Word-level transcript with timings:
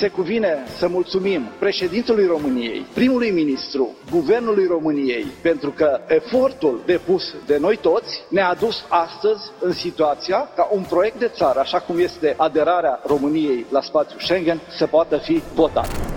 Se 0.00 0.08
cuvine 0.08 0.58
să 0.78 0.88
mulțumim 0.88 1.42
președintelui 1.58 2.26
României, 2.26 2.86
primului 2.94 3.30
ministru, 3.30 3.90
guvernului 4.10 4.66
României, 4.66 5.26
pentru 5.42 5.70
că 5.70 6.00
efortul 6.06 6.82
depus 6.86 7.34
de 7.46 7.58
noi 7.60 7.76
toți 7.76 8.22
ne-a 8.28 8.48
adus 8.48 8.84
astăzi 8.88 9.42
în 9.60 9.72
situația 9.72 10.48
ca 10.56 10.68
un 10.72 10.82
proiect 10.88 11.18
de 11.18 11.30
țară, 11.34 11.58
așa 11.58 11.78
cum 11.78 11.98
este 11.98 12.34
aderarea 12.36 13.00
României 13.06 13.66
la 13.70 13.80
spațiul 13.80 14.20
Schengen, 14.20 14.60
să 14.76 14.86
poată 14.86 15.16
fi 15.16 15.42
votat. 15.54 16.14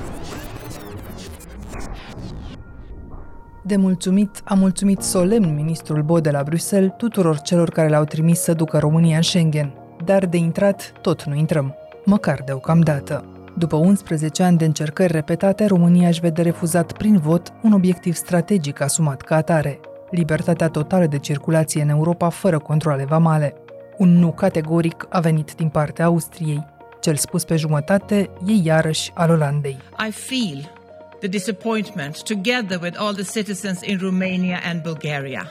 De 3.64 3.76
mulțumit, 3.76 4.42
a 4.44 4.54
mulțumit 4.54 5.02
solemn 5.02 5.56
ministrul 5.56 6.02
Bode 6.02 6.32
la 6.32 6.44
Bruxelles 6.44 6.92
tuturor 6.98 7.40
celor 7.40 7.70
care 7.70 7.90
le-au 7.90 8.04
trimis 8.04 8.40
să 8.40 8.54
ducă 8.54 8.78
România 8.78 9.16
în 9.16 9.22
Schengen. 9.22 9.74
Dar 10.06 10.26
de 10.26 10.38
intrat, 10.38 10.92
tot 11.02 11.24
nu 11.24 11.36
intrăm. 11.36 11.76
Măcar 12.06 12.42
deocamdată. 12.46 13.37
După 13.58 13.76
11 13.76 14.44
ani 14.44 14.58
de 14.58 14.66
încercări 14.66 15.12
repetate, 15.12 15.66
România 15.66 16.08
își 16.08 16.20
vede 16.20 16.42
refuzat 16.42 16.92
prin 16.92 17.18
vot 17.18 17.54
un 17.62 17.72
obiectiv 17.72 18.16
strategic 18.16 18.82
asumat 18.82 19.22
ca 19.22 19.36
atare, 19.36 19.80
libertatea 20.12 20.68
totală 20.70 21.06
de 21.06 21.20
circulație 21.20 21.82
în 21.82 21.90
Europa 21.90 22.30
fără 22.30 22.60
controle 22.60 23.06
vamale. 23.06 23.54
Un 23.98 24.20
nu 24.20 24.32
categoric 24.32 25.08
a 25.10 25.20
venit 25.20 25.54
din 25.56 25.70
partea 25.70 26.06
Austriei. 26.06 26.66
Cel 27.02 27.16
spus 27.16 27.44
pe 27.44 27.56
jumătate 27.56 28.30
e 28.46 28.52
iarăși 28.64 29.12
al 29.14 29.30
Olandei. 29.30 29.78
I 30.08 30.12
feel 30.12 30.72
the 31.20 31.28
disappointment 31.28 32.24
together 32.24 32.80
with 32.82 33.00
all 33.00 33.14
the 33.14 33.40
citizens 33.40 33.80
in 33.82 33.98
Romania 34.02 34.60
and 34.66 34.82
Bulgaria. 34.82 35.48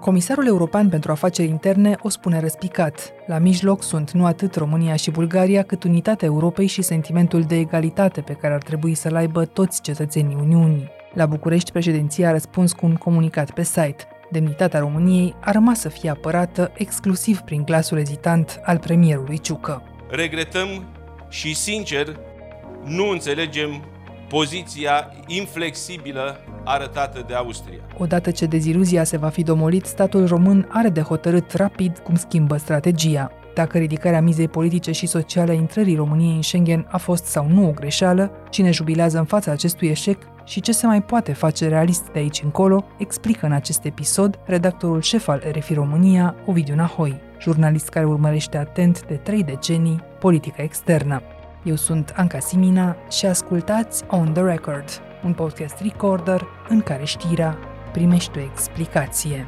Comisarul 0.00 0.46
European 0.46 0.88
pentru 0.88 1.10
Afaceri 1.10 1.48
Interne 1.48 1.96
o 2.02 2.08
spune 2.08 2.40
răspicat. 2.40 3.12
La 3.26 3.38
mijloc 3.38 3.82
sunt 3.82 4.10
nu 4.10 4.26
atât 4.26 4.54
România 4.54 4.96
și 4.96 5.10
Bulgaria, 5.10 5.62
cât 5.62 5.84
unitatea 5.84 6.28
Europei 6.28 6.66
și 6.66 6.82
sentimentul 6.82 7.42
de 7.42 7.56
egalitate 7.56 8.20
pe 8.20 8.32
care 8.32 8.54
ar 8.54 8.62
trebui 8.62 8.94
să-l 8.94 9.16
aibă 9.16 9.44
toți 9.44 9.82
cetățenii 9.82 10.36
Uniunii. 10.40 10.88
La 11.14 11.26
București, 11.26 11.72
președinția 11.72 12.28
a 12.28 12.32
răspuns 12.32 12.72
cu 12.72 12.86
un 12.86 12.94
comunicat 12.94 13.50
pe 13.50 13.62
site. 13.62 14.04
Demnitatea 14.30 14.80
României 14.80 15.34
a 15.40 15.50
rămas 15.50 15.80
să 15.80 15.88
fie 15.88 16.10
apărată 16.10 16.72
exclusiv 16.74 17.38
prin 17.38 17.62
glasul 17.62 17.98
ezitant 17.98 18.60
al 18.64 18.78
premierului 18.78 19.38
Ciucă. 19.38 19.82
Regretăm 20.10 20.68
și, 21.28 21.54
sincer, 21.54 22.16
nu 22.84 23.08
înțelegem 23.08 23.84
poziția 24.28 25.12
inflexibilă 25.26 26.40
arătată 26.64 27.24
de 27.26 27.34
Austria. 27.34 27.80
Odată 27.98 28.30
ce 28.30 28.46
deziluzia 28.46 29.04
se 29.04 29.16
va 29.16 29.28
fi 29.28 29.42
domolit, 29.42 29.84
statul 29.84 30.26
român 30.26 30.68
are 30.72 30.88
de 30.88 31.00
hotărât 31.00 31.52
rapid 31.52 31.98
cum 31.98 32.14
schimbă 32.14 32.56
strategia. 32.56 33.32
Dacă 33.54 33.78
ridicarea 33.78 34.20
mizei 34.20 34.48
politice 34.48 34.92
și 34.92 35.06
sociale 35.06 35.50
a 35.50 35.54
intrării 35.54 35.96
României 35.96 36.34
în 36.34 36.42
Schengen 36.42 36.86
a 36.90 36.96
fost 36.96 37.24
sau 37.24 37.48
nu 37.48 37.68
o 37.68 37.70
greșeală, 37.70 38.30
cine 38.50 38.70
jubilează 38.70 39.18
în 39.18 39.24
fața 39.24 39.52
acestui 39.52 39.88
eșec 39.88 40.18
și 40.44 40.60
ce 40.60 40.72
se 40.72 40.86
mai 40.86 41.02
poate 41.02 41.32
face 41.32 41.68
realist 41.68 42.08
de 42.12 42.18
aici 42.18 42.42
încolo, 42.42 42.84
explică 42.98 43.46
în 43.46 43.52
acest 43.52 43.84
episod 43.84 44.38
redactorul 44.44 45.00
șef 45.00 45.28
al 45.28 45.42
RFI 45.52 45.74
România, 45.74 46.34
Ovidiu 46.46 46.74
Nahoi, 46.74 47.20
jurnalist 47.40 47.88
care 47.88 48.06
urmărește 48.06 48.56
atent 48.56 49.06
de 49.06 49.14
trei 49.14 49.42
decenii 49.42 50.02
politica 50.18 50.62
externă. 50.62 51.22
Eu 51.68 51.76
sunt 51.76 52.12
Anca 52.16 52.38
Simina 52.38 52.96
și 53.10 53.26
ascultați 53.26 54.04
On 54.06 54.32
The 54.32 54.42
Record, 54.42 54.84
un 55.24 55.34
podcast 55.34 55.80
recorder 55.80 56.46
în 56.68 56.80
care 56.80 57.04
știrea 57.04 57.58
primește 57.92 58.38
o 58.38 58.42
explicație. 58.42 59.46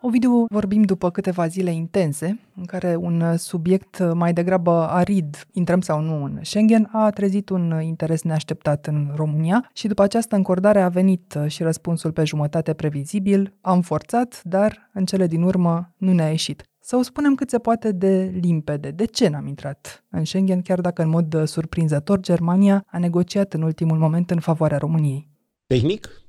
Ovidiu, 0.00 0.44
vorbim 0.48 0.82
după 0.82 1.10
câteva 1.10 1.46
zile 1.46 1.70
intense, 1.70 2.40
în 2.56 2.64
care 2.64 2.96
un 2.96 3.36
subiect 3.36 4.12
mai 4.14 4.32
degrabă 4.32 4.88
arid, 4.88 5.46
intrăm 5.52 5.80
sau 5.80 6.00
nu 6.00 6.24
în 6.24 6.38
Schengen, 6.42 6.88
a 6.92 7.10
trezit 7.10 7.48
un 7.48 7.80
interes 7.82 8.22
neașteptat 8.22 8.86
în 8.86 9.12
România 9.14 9.70
și 9.72 9.86
după 9.86 10.02
această 10.02 10.36
încordare 10.36 10.80
a 10.80 10.88
venit 10.88 11.38
și 11.46 11.62
răspunsul 11.62 12.12
pe 12.12 12.24
jumătate 12.24 12.72
previzibil, 12.72 13.54
am 13.60 13.80
forțat, 13.80 14.40
dar 14.44 14.90
în 14.92 15.04
cele 15.04 15.26
din 15.26 15.42
urmă 15.42 15.94
nu 15.96 16.12
ne-a 16.12 16.30
ieșit. 16.30 16.69
Să 16.90 16.96
o 16.96 17.02
spunem 17.02 17.34
cât 17.34 17.50
se 17.50 17.58
poate 17.58 17.92
de 17.92 18.32
limpede. 18.40 18.90
De 18.90 19.04
ce 19.04 19.28
n-am 19.28 19.46
intrat 19.46 20.04
în 20.10 20.24
Schengen, 20.24 20.62
chiar 20.62 20.80
dacă 20.80 21.02
în 21.02 21.08
mod 21.08 21.46
surprinzător 21.46 22.20
Germania 22.20 22.84
a 22.86 22.98
negociat 22.98 23.52
în 23.52 23.62
ultimul 23.62 23.98
moment 23.98 24.30
în 24.30 24.40
favoarea 24.40 24.78
României? 24.78 25.28
Tehnic, 25.66 26.22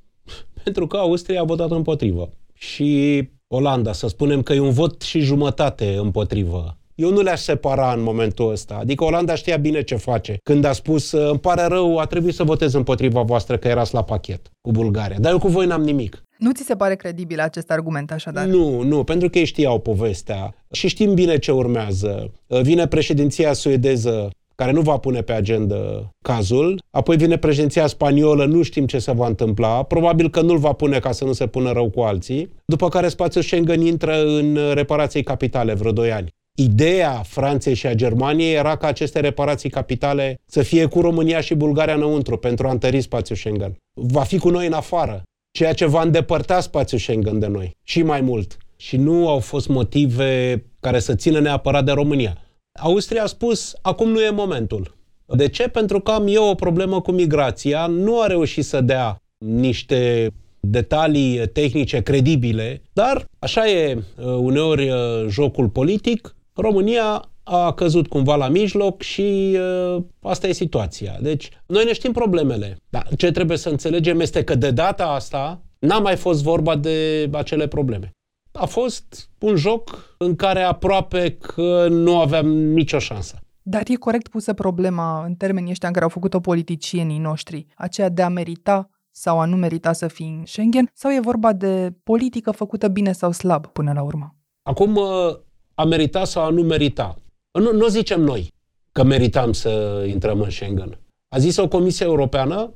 pentru 0.63 0.87
că 0.87 0.97
Austria 0.97 1.41
a 1.41 1.43
votat 1.43 1.71
împotrivă. 1.71 2.29
Și 2.53 3.29
Olanda, 3.47 3.93
să 3.93 4.07
spunem 4.07 4.41
că 4.41 4.53
e 4.53 4.59
un 4.59 4.71
vot 4.71 5.01
și 5.01 5.19
jumătate 5.19 5.95
împotrivă. 5.95 6.77
Eu 6.95 7.11
nu 7.11 7.21
le-aș 7.21 7.39
separa 7.39 7.93
în 7.93 8.01
momentul 8.01 8.51
ăsta. 8.51 8.75
Adică 8.75 9.03
Olanda 9.03 9.35
știa 9.35 9.57
bine 9.57 9.81
ce 9.81 9.95
face. 9.95 10.37
Când 10.43 10.63
a 10.63 10.71
spus, 10.71 11.11
îmi 11.11 11.39
pare 11.39 11.63
rău, 11.63 11.97
a 11.97 12.05
trebuit 12.05 12.33
să 12.33 12.43
votez 12.43 12.73
împotriva 12.73 13.21
voastră 13.21 13.57
că 13.57 13.67
erați 13.67 13.93
la 13.93 14.03
pachet 14.03 14.51
cu 14.61 14.71
Bulgaria. 14.71 15.19
Dar 15.19 15.31
eu 15.31 15.39
cu 15.39 15.47
voi 15.47 15.65
n-am 15.65 15.83
nimic. 15.83 16.23
Nu 16.43 16.51
ți 16.51 16.63
se 16.63 16.75
pare 16.75 16.95
credibil 16.95 17.39
acest 17.39 17.71
argument 17.71 18.11
așadar? 18.11 18.45
Nu, 18.45 18.81
nu, 18.81 19.03
pentru 19.03 19.29
că 19.29 19.37
ei 19.37 19.45
știau 19.45 19.79
povestea 19.79 20.55
și 20.71 20.87
știm 20.87 21.13
bine 21.13 21.37
ce 21.37 21.51
urmează. 21.51 22.31
Vine 22.61 22.87
președinția 22.87 23.53
suedeză 23.53 24.29
care 24.55 24.71
nu 24.71 24.81
va 24.81 24.97
pune 24.97 25.21
pe 25.21 25.31
agenda 25.31 26.11
cazul, 26.23 26.81
apoi 26.89 27.17
vine 27.17 27.37
președinția 27.37 27.87
spaniolă, 27.87 28.45
nu 28.45 28.61
știm 28.61 28.85
ce 28.85 28.99
se 28.99 29.11
va 29.11 29.27
întâmpla, 29.27 29.83
probabil 29.83 30.29
că 30.29 30.41
nu-l 30.41 30.57
va 30.57 30.73
pune 30.73 30.99
ca 30.99 31.11
să 31.11 31.25
nu 31.25 31.33
se 31.33 31.47
pună 31.47 31.71
rău 31.71 31.89
cu 31.89 32.01
alții, 32.01 32.49
după 32.65 32.89
care 32.89 33.07
spațiul 33.07 33.43
Schengen 33.43 33.81
intră 33.81 34.23
în 34.25 34.57
reparații 34.73 35.23
capitale 35.23 35.73
vreo 35.73 35.91
2 35.91 36.11
ani. 36.11 36.29
Ideea 36.57 37.21
Franței 37.25 37.73
și 37.73 37.87
a 37.87 37.93
Germaniei 37.93 38.53
era 38.53 38.75
ca 38.75 38.87
aceste 38.87 39.19
reparații 39.19 39.69
capitale 39.69 40.39
să 40.45 40.61
fie 40.61 40.85
cu 40.85 41.01
România 41.01 41.41
și 41.41 41.55
Bulgaria 41.55 41.93
înăuntru 41.93 42.37
pentru 42.37 42.67
a 42.67 42.71
întări 42.71 43.01
spațiul 43.01 43.37
Schengen. 43.37 43.75
Va 43.93 44.21
fi 44.21 44.37
cu 44.37 44.49
noi 44.49 44.67
în 44.67 44.73
afară 44.73 45.23
ceea 45.51 45.73
ce 45.73 45.85
va 45.85 46.01
îndepărta 46.01 46.59
spațiul 46.59 46.99
Schengen 46.99 47.39
de 47.39 47.47
noi 47.47 47.77
și 47.83 48.01
mai 48.03 48.21
mult. 48.21 48.57
Și 48.75 48.97
nu 48.97 49.29
au 49.29 49.39
fost 49.39 49.67
motive 49.67 50.63
care 50.79 50.99
să 50.99 51.15
țină 51.15 51.39
neapărat 51.39 51.85
de 51.85 51.91
România. 51.91 52.37
Austria 52.79 53.23
a 53.23 53.25
spus, 53.25 53.73
acum 53.81 54.09
nu 54.09 54.21
e 54.21 54.29
momentul. 54.29 54.97
De 55.25 55.47
ce? 55.47 55.67
Pentru 55.67 55.99
că 55.99 56.11
am 56.11 56.27
eu 56.27 56.49
o 56.49 56.55
problemă 56.55 57.01
cu 57.01 57.11
migrația, 57.11 57.87
nu 57.87 58.21
a 58.21 58.27
reușit 58.27 58.65
să 58.65 58.81
dea 58.81 59.21
niște 59.37 60.31
detalii 60.59 61.47
tehnice 61.47 62.01
credibile, 62.01 62.81
dar 62.93 63.25
așa 63.39 63.67
e 63.67 63.95
uh, 63.95 64.25
uneori 64.25 64.89
uh, 64.89 64.97
jocul 65.27 65.69
politic. 65.69 66.35
România 66.53 67.30
a 67.51 67.73
căzut 67.73 68.07
cumva 68.07 68.35
la 68.35 68.47
mijloc 68.47 69.01
și 69.01 69.57
uh, 69.95 70.03
asta 70.21 70.47
e 70.47 70.51
situația. 70.51 71.17
Deci, 71.21 71.49
noi 71.65 71.83
ne 71.83 71.93
știm 71.93 72.11
problemele. 72.11 72.77
Dar 72.89 73.07
ce 73.17 73.31
trebuie 73.31 73.57
să 73.57 73.69
înțelegem 73.69 74.19
este 74.19 74.43
că 74.43 74.55
de 74.55 74.71
data 74.71 75.05
asta 75.05 75.61
n-a 75.79 75.99
mai 75.99 76.15
fost 76.15 76.43
vorba 76.43 76.75
de 76.75 77.29
acele 77.31 77.67
probleme. 77.67 78.11
A 78.51 78.65
fost 78.65 79.29
un 79.39 79.55
joc 79.55 80.15
în 80.17 80.35
care 80.35 80.61
aproape 80.61 81.31
că 81.31 81.87
nu 81.89 82.19
aveam 82.19 82.47
nicio 82.47 82.99
șansă. 82.99 83.39
Dar 83.61 83.83
e 83.87 83.95
corect 83.95 84.27
pusă 84.27 84.53
problema 84.53 85.25
în 85.25 85.33
termenii 85.33 85.71
ăștia 85.71 85.87
în 85.87 85.93
care 85.93 86.05
au 86.05 86.11
făcut-o 86.11 86.39
politicienii 86.39 87.17
noștri, 87.17 87.67
aceea 87.75 88.09
de 88.09 88.21
a 88.21 88.29
merita 88.29 88.89
sau 89.11 89.39
a 89.39 89.45
nu 89.45 89.55
merita 89.55 89.93
să 89.93 90.07
fii 90.07 90.35
în 90.39 90.45
Schengen, 90.45 90.89
sau 90.93 91.11
e 91.11 91.19
vorba 91.19 91.53
de 91.53 91.93
politică 92.03 92.51
făcută 92.51 92.87
bine 92.87 93.11
sau 93.11 93.31
slab 93.31 93.67
până 93.67 93.91
la 93.93 94.01
urmă? 94.01 94.35
Acum, 94.63 94.95
uh, 94.95 95.37
a 95.75 95.83
merita 95.85 96.23
sau 96.23 96.43
a 96.43 96.49
nu 96.49 96.61
merita. 96.61 97.20
Nu, 97.59 97.73
nu 97.73 97.87
zicem 97.87 98.21
noi 98.21 98.53
că 98.91 99.03
meritam 99.03 99.53
să 99.53 100.03
intrăm 100.07 100.41
în 100.41 100.49
Schengen. 100.49 100.99
A 101.35 101.37
zis-o 101.37 101.67
Comisia 101.67 102.05
Europeană, 102.05 102.73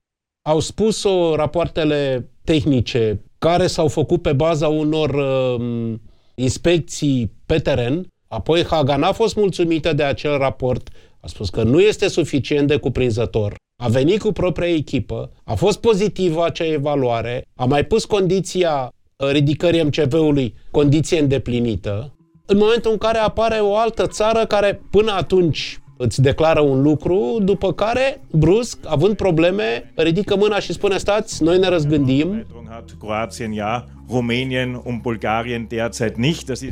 au 0.47 0.59
spus-o 0.59 1.36
rapoartele 1.36 2.30
tehnice 2.44 3.22
care 3.38 3.68
s-au 3.68 3.88
făcut 3.88 4.22
pe 4.22 4.34
baza 4.34 4.68
unor 4.68 5.09
uh, 5.09 5.94
inspecții 6.36 7.31
pe 7.46 7.58
teren. 7.58 8.08
Apoi 8.28 8.63
Haga 8.63 8.96
n-a 8.96 9.12
fost 9.12 9.36
mulțumită 9.36 9.94
de 9.94 10.03
acel 10.03 10.38
raport, 10.38 10.89
a 11.19 11.27
spus 11.27 11.50
că 11.50 11.63
nu 11.63 11.80
este 11.80 12.07
suficient 12.07 12.68
de 12.68 12.77
cuprinzător. 12.77 13.56
A 13.83 13.88
venit 13.88 14.19
cu 14.19 14.31
propria 14.31 14.74
echipă, 14.74 15.31
a 15.44 15.54
fost 15.54 15.80
pozitivă 15.80 16.45
acea 16.45 16.66
evaluare, 16.66 17.48
a 17.56 17.66
mai 17.66 17.86
pus 17.86 18.06
condiția 18.06 18.89
ridicării 19.16 19.83
MCV-ului, 19.83 20.54
condiție 20.72 21.19
îndeplinită, 21.19 22.14
în 22.45 22.57
momentul 22.57 22.92
în 22.92 22.97
care 22.97 23.18
apare 23.18 23.56
o 23.56 23.77
altă 23.77 24.07
țară 24.07 24.45
care 24.45 24.81
până 24.89 25.12
atunci 25.12 25.80
îți 25.97 26.21
declară 26.21 26.59
un 26.62 26.81
lucru, 26.81 27.38
după 27.42 27.74
care, 27.74 28.21
brusc, 28.31 28.77
având 28.86 29.15
probleme, 29.15 29.92
ridică 29.95 30.36
mâna 30.36 30.59
și 30.59 30.74
spune, 30.74 30.97
stați, 30.97 31.44
noi 31.44 31.57
ne 31.59 31.68
răzgândim. 31.68 32.45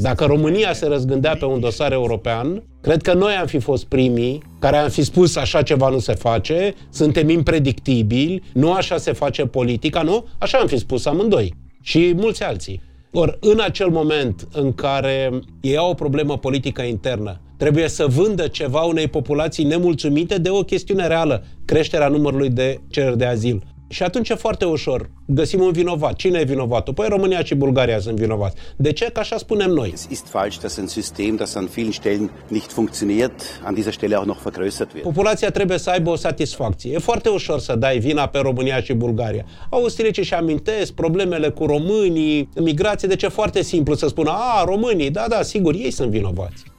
Dacă 0.02 0.26
România 0.26 0.74
se 0.74 0.88
răzgândea 0.88 1.36
pe 1.36 1.46
un 1.46 1.60
dosar 1.60 1.92
european, 1.92 2.64
cred 2.82 3.02
că 3.02 3.14
noi 3.14 3.34
am 3.34 3.46
fi 3.46 3.60
fost 3.60 3.86
primii 3.86 4.42
care 4.60 4.78
am 4.78 4.90
fi 4.90 5.04
spus 5.04 5.36
așa 5.36 5.62
ceva 5.62 5.90
nu 5.90 6.00
se 6.00 6.14
face, 6.14 6.74
suntem 6.90 7.30
impredictibili, 7.30 8.44
nu 8.54 8.74
așa 8.74 8.98
se 8.98 9.12
face 9.12 9.46
politica, 9.46 10.02
nu? 10.02 10.26
Așa 10.38 10.58
am 10.58 10.68
fi 10.68 10.78
spus 10.78 11.06
amândoi 11.06 11.54
și 11.82 12.14
mulți 12.16 12.44
alții. 12.44 12.82
Or, 13.16 13.38
în 13.42 13.60
acel 13.60 13.90
moment 13.90 14.48
în 14.54 14.74
care 14.74 15.40
ei 15.62 15.78
au 15.78 15.90
o 15.90 15.94
problemă 15.94 16.38
politică 16.38 16.82
internă, 16.82 17.42
trebuie 17.58 17.88
să 17.88 18.08
vândă 18.08 18.48
ceva 18.48 18.82
unei 18.82 19.08
populații 19.08 19.64
nemulțumite 19.64 20.38
de 20.38 20.50
o 20.50 20.64
chestiune 20.64 21.08
reală, 21.08 21.44
creșterea 21.66 22.08
numărului 22.08 22.50
de 22.50 22.80
cereri 22.90 23.18
de 23.18 23.26
azil. 23.26 23.64
Și 23.94 24.04
atunci 24.04 24.30
e 24.30 24.36
foarte 24.36 24.66
ușor. 24.66 25.10
Găsim 25.26 25.62
un 25.62 25.72
vinovat. 25.72 26.16
Cine 26.16 26.40
e 26.40 26.44
vinovatul? 26.44 26.94
Păi 26.94 27.08
România 27.10 27.44
și 27.44 27.56
Bulgaria 27.56 28.00
sunt 28.00 28.16
vinovați. 28.16 28.56
De 28.76 28.92
ce? 28.92 29.06
Că 29.06 29.20
așa 29.20 29.38
spunem 29.38 29.70
noi. 29.70 29.92
Es 29.94 30.08
ist 30.10 30.28
falsch, 30.28 30.60
dass 30.60 30.78
ein 30.78 30.88
System, 30.88 31.36
das 31.36 31.56
an 31.56 31.66
vielen 31.66 31.92
Stellen 31.92 32.32
nicht 32.48 32.72
funktioniert, 32.72 33.42
an 33.64 33.74
dieser 33.74 33.94
Stelle 33.94 34.16
auch 34.16 34.26
noch 34.28 34.40
vergrößert 34.42 34.92
wird. 34.94 35.04
Populația 35.04 35.50
trebuie 35.50 35.78
să 35.78 35.90
aibă 35.90 36.10
o 36.10 36.16
satisfacție. 36.16 36.92
E 36.94 36.98
foarte 36.98 37.30
ușor 37.30 37.60
să 37.60 37.76
dai 37.76 37.98
vina 37.98 38.28
pe 38.28 38.40
România 38.40 38.82
și 38.82 38.94
Bulgaria. 38.94 39.46
Austriecii 39.70 40.24
și 40.24 40.34
amintesc 40.34 40.92
problemele 40.92 41.50
cu 41.50 41.66
românii, 41.66 42.50
migrație, 42.56 43.08
deci 43.08 43.24
e 43.24 43.28
foarte 43.28 43.62
simplu 43.62 43.96
să 43.96 44.08
spună, 44.08 44.30
a, 44.30 44.64
românii, 44.66 45.10
da, 45.10 45.26
da, 45.30 45.42
sigur, 45.42 45.74
ei 45.74 45.92
sunt 45.92 46.10
vinovați. 46.10 46.73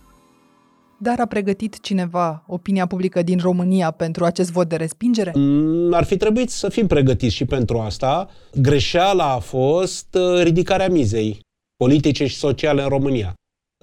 Dar 1.05 1.21
a 1.21 1.27
pregătit 1.27 1.81
cineva 1.81 2.45
opinia 2.47 2.87
publică 2.87 3.23
din 3.23 3.39
România 3.39 3.91
pentru 3.91 4.25
acest 4.25 4.51
vot 4.51 4.69
de 4.69 4.77
respingere? 4.77 5.33
Mm, 5.35 5.95
Ar 5.95 6.05
fi 6.05 6.17
trebuit 6.17 6.51
să 6.51 6.69
fim 6.69 6.87
pregătiți 6.87 7.35
și 7.35 7.45
pentru 7.45 7.79
asta. 7.79 8.29
Greșeala 8.55 9.33
a 9.33 9.39
fost 9.39 10.15
uh, 10.15 10.43
ridicarea 10.43 10.89
mizei 10.89 11.41
politice 11.77 12.27
și 12.27 12.37
sociale 12.37 12.83
în 12.83 12.89
România. 12.89 13.35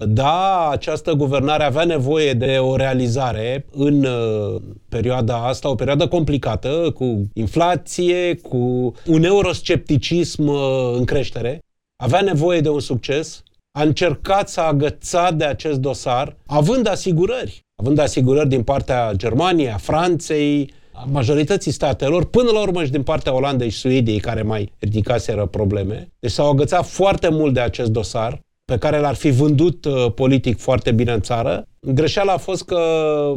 Da, 0.06 0.68
această 0.68 1.12
guvernare 1.12 1.64
avea 1.64 1.84
nevoie 1.84 2.32
de 2.32 2.58
o 2.58 2.76
realizare 2.76 3.66
în 3.70 4.04
uh, 4.04 4.62
perioada 4.88 5.46
asta, 5.46 5.70
o 5.70 5.74
perioadă 5.74 6.08
complicată, 6.08 6.90
cu 6.94 7.28
inflație, 7.34 8.36
cu 8.36 8.94
un 9.06 9.24
euroscepticism 9.24 10.46
uh, 10.46 10.94
în 10.96 11.04
creștere. 11.04 11.58
Avea 12.02 12.20
nevoie 12.20 12.60
de 12.60 12.68
un 12.68 12.80
succes, 12.80 13.42
a 13.72 13.82
încercat 13.82 14.48
să 14.48 14.60
agăța 14.60 15.30
de 15.30 15.44
acest 15.44 15.78
dosar, 15.78 16.36
având 16.46 16.86
asigurări, 16.86 17.60
având 17.76 17.98
asigurări 17.98 18.48
din 18.48 18.62
partea 18.62 19.12
Germaniei, 19.16 19.70
a 19.70 19.76
Franței, 19.76 20.72
a 20.92 21.06
majorității 21.10 21.72
statelor, 21.72 22.24
până 22.24 22.50
la 22.50 22.60
urmă 22.60 22.84
și 22.84 22.90
din 22.90 23.02
partea 23.02 23.34
Olandei 23.34 23.68
și 23.68 23.78
Suediei, 23.78 24.20
care 24.20 24.42
mai 24.42 24.72
ridicaseră 24.78 25.46
probleme. 25.46 26.08
Deci 26.18 26.30
s-au 26.30 26.50
agățat 26.50 26.86
foarte 26.86 27.28
mult 27.28 27.54
de 27.54 27.60
acest 27.60 27.90
dosar, 27.90 28.40
pe 28.64 28.78
care 28.78 28.98
l-ar 28.98 29.14
fi 29.14 29.30
vândut 29.30 29.84
uh, 29.84 30.12
politic 30.14 30.58
foarte 30.58 30.92
bine 30.92 31.12
în 31.12 31.20
țară. 31.20 31.66
Greșeala 31.80 32.32
a 32.32 32.36
fost 32.36 32.64
că 32.64 32.80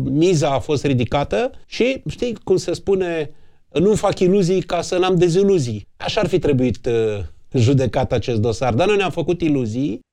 miza 0.04 0.50
a 0.50 0.60
fost 0.60 0.86
ridicată 0.86 1.52
și, 1.66 2.02
știi 2.10 2.38
cum 2.44 2.58
se 2.58 2.74
spune, 2.74 3.32
nu 3.72 3.96
fac 3.96 4.20
iluzii 4.20 4.62
ca 4.62 4.82
să 4.82 4.98
n-am 4.98 5.16
deziluzii. 5.16 5.88
Așa 5.98 6.22
ar 6.22 6.28
fi 6.28 6.40
trebuit 6.40 6.86
uh, 6.86 7.24
judecat 7.54 8.12
acest 8.12 8.40
dosar. 8.40 8.74
Dar 8.74 8.88
noi 8.88 8.96
ne-am 8.96 9.12
făcut 9.12 9.42
iluzii 9.42 10.05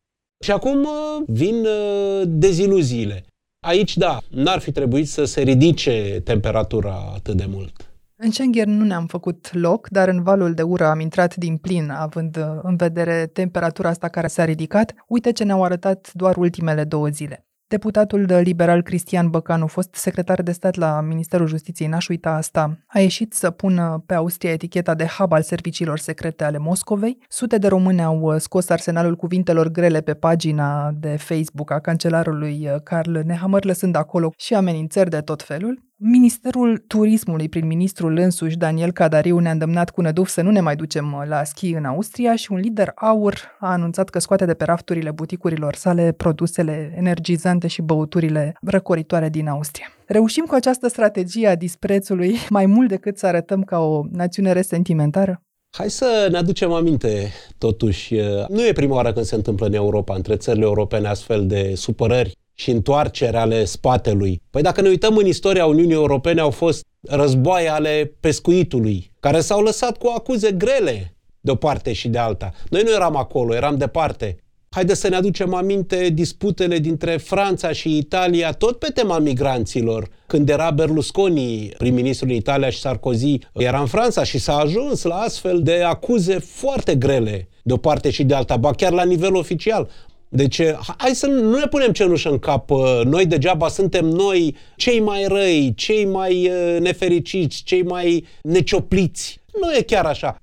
și 0.42 0.50
acum 0.50 0.80
uh, 0.80 1.22
vin 1.26 1.54
uh, 1.54 2.22
deziluziile. 2.26 3.24
Aici, 3.66 3.96
da, 3.96 4.18
n-ar 4.30 4.58
fi 4.58 4.72
trebuit 4.72 5.08
să 5.08 5.24
se 5.24 5.40
ridice 5.40 6.20
temperatura 6.24 7.12
atât 7.14 7.34
de 7.34 7.46
mult. 7.48 7.92
În 8.16 8.30
Schengen 8.30 8.76
nu 8.76 8.84
ne-am 8.84 9.06
făcut 9.06 9.48
loc, 9.52 9.88
dar 9.88 10.08
în 10.08 10.22
valul 10.22 10.54
de 10.54 10.62
ură 10.62 10.86
am 10.86 11.00
intrat 11.00 11.36
din 11.36 11.56
plin, 11.56 11.90
având 11.90 12.36
uh, 12.36 12.44
în 12.62 12.76
vedere 12.76 13.26
temperatura 13.32 13.88
asta 13.88 14.08
care 14.08 14.26
s-a 14.26 14.44
ridicat. 14.44 14.94
Uite 15.06 15.32
ce 15.32 15.44
ne-au 15.44 15.64
arătat 15.64 16.10
doar 16.14 16.36
ultimele 16.36 16.84
două 16.84 17.08
zile. 17.08 17.46
Deputatul 17.72 18.20
liberal 18.20 18.82
Cristian 18.82 19.30
Băcanu, 19.30 19.66
fost 19.66 19.94
secretar 19.94 20.42
de 20.42 20.52
stat 20.52 20.74
la 20.74 21.00
Ministerul 21.00 21.46
Justiției, 21.46 21.88
n-aș 21.88 22.08
uita 22.08 22.30
asta, 22.30 22.78
a 22.86 22.98
ieșit 22.98 23.32
să 23.32 23.50
pună 23.50 24.02
pe 24.06 24.14
Austria 24.14 24.50
eticheta 24.50 24.94
de 24.94 25.06
hub 25.18 25.32
al 25.32 25.42
serviciilor 25.42 25.98
secrete 25.98 26.44
ale 26.44 26.58
Moscovei. 26.58 27.18
Sute 27.28 27.58
de 27.58 27.68
români 27.68 28.02
au 28.02 28.38
scos 28.38 28.68
arsenalul 28.68 29.16
cuvintelor 29.16 29.68
grele 29.68 30.00
pe 30.00 30.14
pagina 30.14 30.90
de 31.00 31.16
Facebook 31.16 31.70
a 31.70 31.80
cancelarului 31.80 32.68
Karl 32.84 33.18
Nehammer, 33.18 33.64
lăsând 33.64 33.94
acolo 33.94 34.32
și 34.36 34.54
amenințări 34.54 35.10
de 35.10 35.20
tot 35.20 35.42
felul. 35.42 35.90
Ministerul 36.04 36.84
Turismului, 36.86 37.48
prin 37.48 37.66
ministrul 37.66 38.16
însuși 38.16 38.56
Daniel 38.56 38.92
Cadariu, 38.92 39.38
ne-a 39.38 39.50
îndemnat 39.50 39.90
cu 39.90 40.00
năduf 40.00 40.28
să 40.28 40.42
nu 40.42 40.50
ne 40.50 40.60
mai 40.60 40.76
ducem 40.76 41.24
la 41.28 41.44
schi 41.44 41.70
în 41.70 41.84
Austria 41.84 42.36
și 42.36 42.52
un 42.52 42.58
lider 42.58 42.92
aur 42.94 43.38
a 43.60 43.72
anunțat 43.72 44.08
că 44.08 44.18
scoate 44.18 44.44
de 44.44 44.54
pe 44.54 44.64
rafturile 44.64 45.10
buticurilor 45.10 45.74
sale 45.74 46.12
produsele 46.12 46.94
energizante 46.96 47.66
și 47.66 47.82
băuturile 47.82 48.54
răcoritoare 48.60 49.28
din 49.28 49.48
Austria. 49.48 49.86
Reușim 50.06 50.44
cu 50.44 50.54
această 50.54 50.88
strategie 50.88 51.48
a 51.48 51.54
disprețului 51.54 52.36
mai 52.48 52.66
mult 52.66 52.88
decât 52.88 53.18
să 53.18 53.26
arătăm 53.26 53.62
ca 53.62 53.78
o 53.78 54.02
națiune 54.10 54.52
resentimentară? 54.52 55.42
Hai 55.76 55.90
să 55.90 56.28
ne 56.30 56.38
aducem 56.38 56.72
aminte, 56.72 57.30
totuși, 57.58 58.14
nu 58.48 58.66
e 58.66 58.72
prima 58.72 58.94
oară 58.94 59.12
când 59.12 59.24
se 59.24 59.34
întâmplă 59.34 59.66
în 59.66 59.74
Europa, 59.74 60.14
între 60.14 60.36
țările 60.36 60.64
europene, 60.64 61.08
astfel 61.08 61.46
de 61.46 61.72
supărări 61.74 62.40
și 62.54 62.70
întoarcere 62.70 63.36
ale 63.36 63.64
spatelui. 63.64 64.42
Păi 64.50 64.62
dacă 64.62 64.80
ne 64.80 64.88
uităm 64.88 65.16
în 65.16 65.26
istoria 65.26 65.66
Uniunii 65.66 65.94
Europene, 65.94 66.40
au 66.40 66.50
fost 66.50 66.86
războaie 67.00 67.68
ale 67.68 68.16
pescuitului, 68.20 69.12
care 69.20 69.40
s-au 69.40 69.62
lăsat 69.62 69.96
cu 69.98 70.12
acuze 70.16 70.52
grele 70.52 71.16
de 71.40 71.50
o 71.50 71.54
parte 71.54 71.92
și 71.92 72.08
de 72.08 72.18
alta. 72.18 72.52
Noi 72.70 72.82
nu 72.82 72.92
eram 72.92 73.16
acolo, 73.16 73.54
eram 73.54 73.76
departe. 73.76 74.36
Haideți 74.68 75.00
să 75.00 75.08
ne 75.08 75.16
aducem 75.16 75.54
aminte 75.54 76.08
disputele 76.08 76.78
dintre 76.78 77.16
Franța 77.16 77.72
și 77.72 77.96
Italia, 77.96 78.52
tot 78.52 78.78
pe 78.78 78.88
tema 78.94 79.18
migranților. 79.18 80.08
Când 80.26 80.48
era 80.48 80.70
Berlusconi, 80.70 81.68
prim-ministrul 81.78 82.30
Italia 82.30 82.70
și 82.70 82.78
Sarkozy, 82.80 83.38
era 83.54 83.80
în 83.80 83.86
Franța 83.86 84.24
și 84.24 84.38
s-a 84.38 84.56
ajuns 84.56 85.02
la 85.02 85.14
astfel 85.14 85.62
de 85.62 85.82
acuze 85.82 86.38
foarte 86.38 86.94
grele 86.94 87.48
de 87.62 87.72
o 87.72 87.76
parte 87.76 88.10
și 88.10 88.24
de 88.24 88.34
alta, 88.34 88.56
ba 88.56 88.70
chiar 88.70 88.92
la 88.92 89.04
nivel 89.04 89.34
oficial. 89.34 89.90
Deci, 90.34 90.60
hai 90.96 91.10
să 91.14 91.26
nu 91.26 91.58
ne 91.58 91.66
punem 91.66 91.92
cenușă 91.92 92.30
în 92.30 92.38
cap. 92.38 92.70
Noi 93.04 93.26
degeaba 93.26 93.68
suntem 93.68 94.04
noi 94.04 94.56
cei 94.76 95.00
mai 95.00 95.24
răi, 95.28 95.72
cei 95.76 96.04
mai 96.04 96.50
nefericiți, 96.80 97.62
cei 97.64 97.82
mai 97.82 98.24
neciopliți. 98.42 99.40
Nu 99.60 99.72
e 99.76 99.82
chiar 99.82 100.04
așa. 100.04 100.36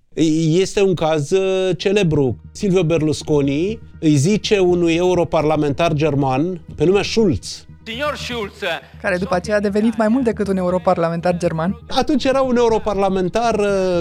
Este 0.50 0.82
un 0.82 0.94
caz 0.94 1.32
celebru. 1.78 2.42
Silvio 2.52 2.84
Berlusconi 2.84 3.80
îi 4.00 4.16
zice 4.16 4.60
unui 4.60 4.96
europarlamentar 4.96 5.94
german 5.94 6.62
pe 6.76 6.86
nume 6.86 7.02
Schulz, 7.02 7.66
Signor 7.86 8.16
Schulz, 8.16 8.54
care 9.02 9.18
după 9.18 9.36
aceea 9.36 9.56
a 9.56 9.60
devenit 9.60 9.98
mai 9.98 10.08
mult 10.08 10.24
decât 10.24 10.48
un 10.48 10.58
europarlamentar 10.58 11.38
german. 11.38 11.80
Atunci 11.88 12.24
era 12.24 12.42
un 12.42 12.56
europarlamentar 12.58 13.56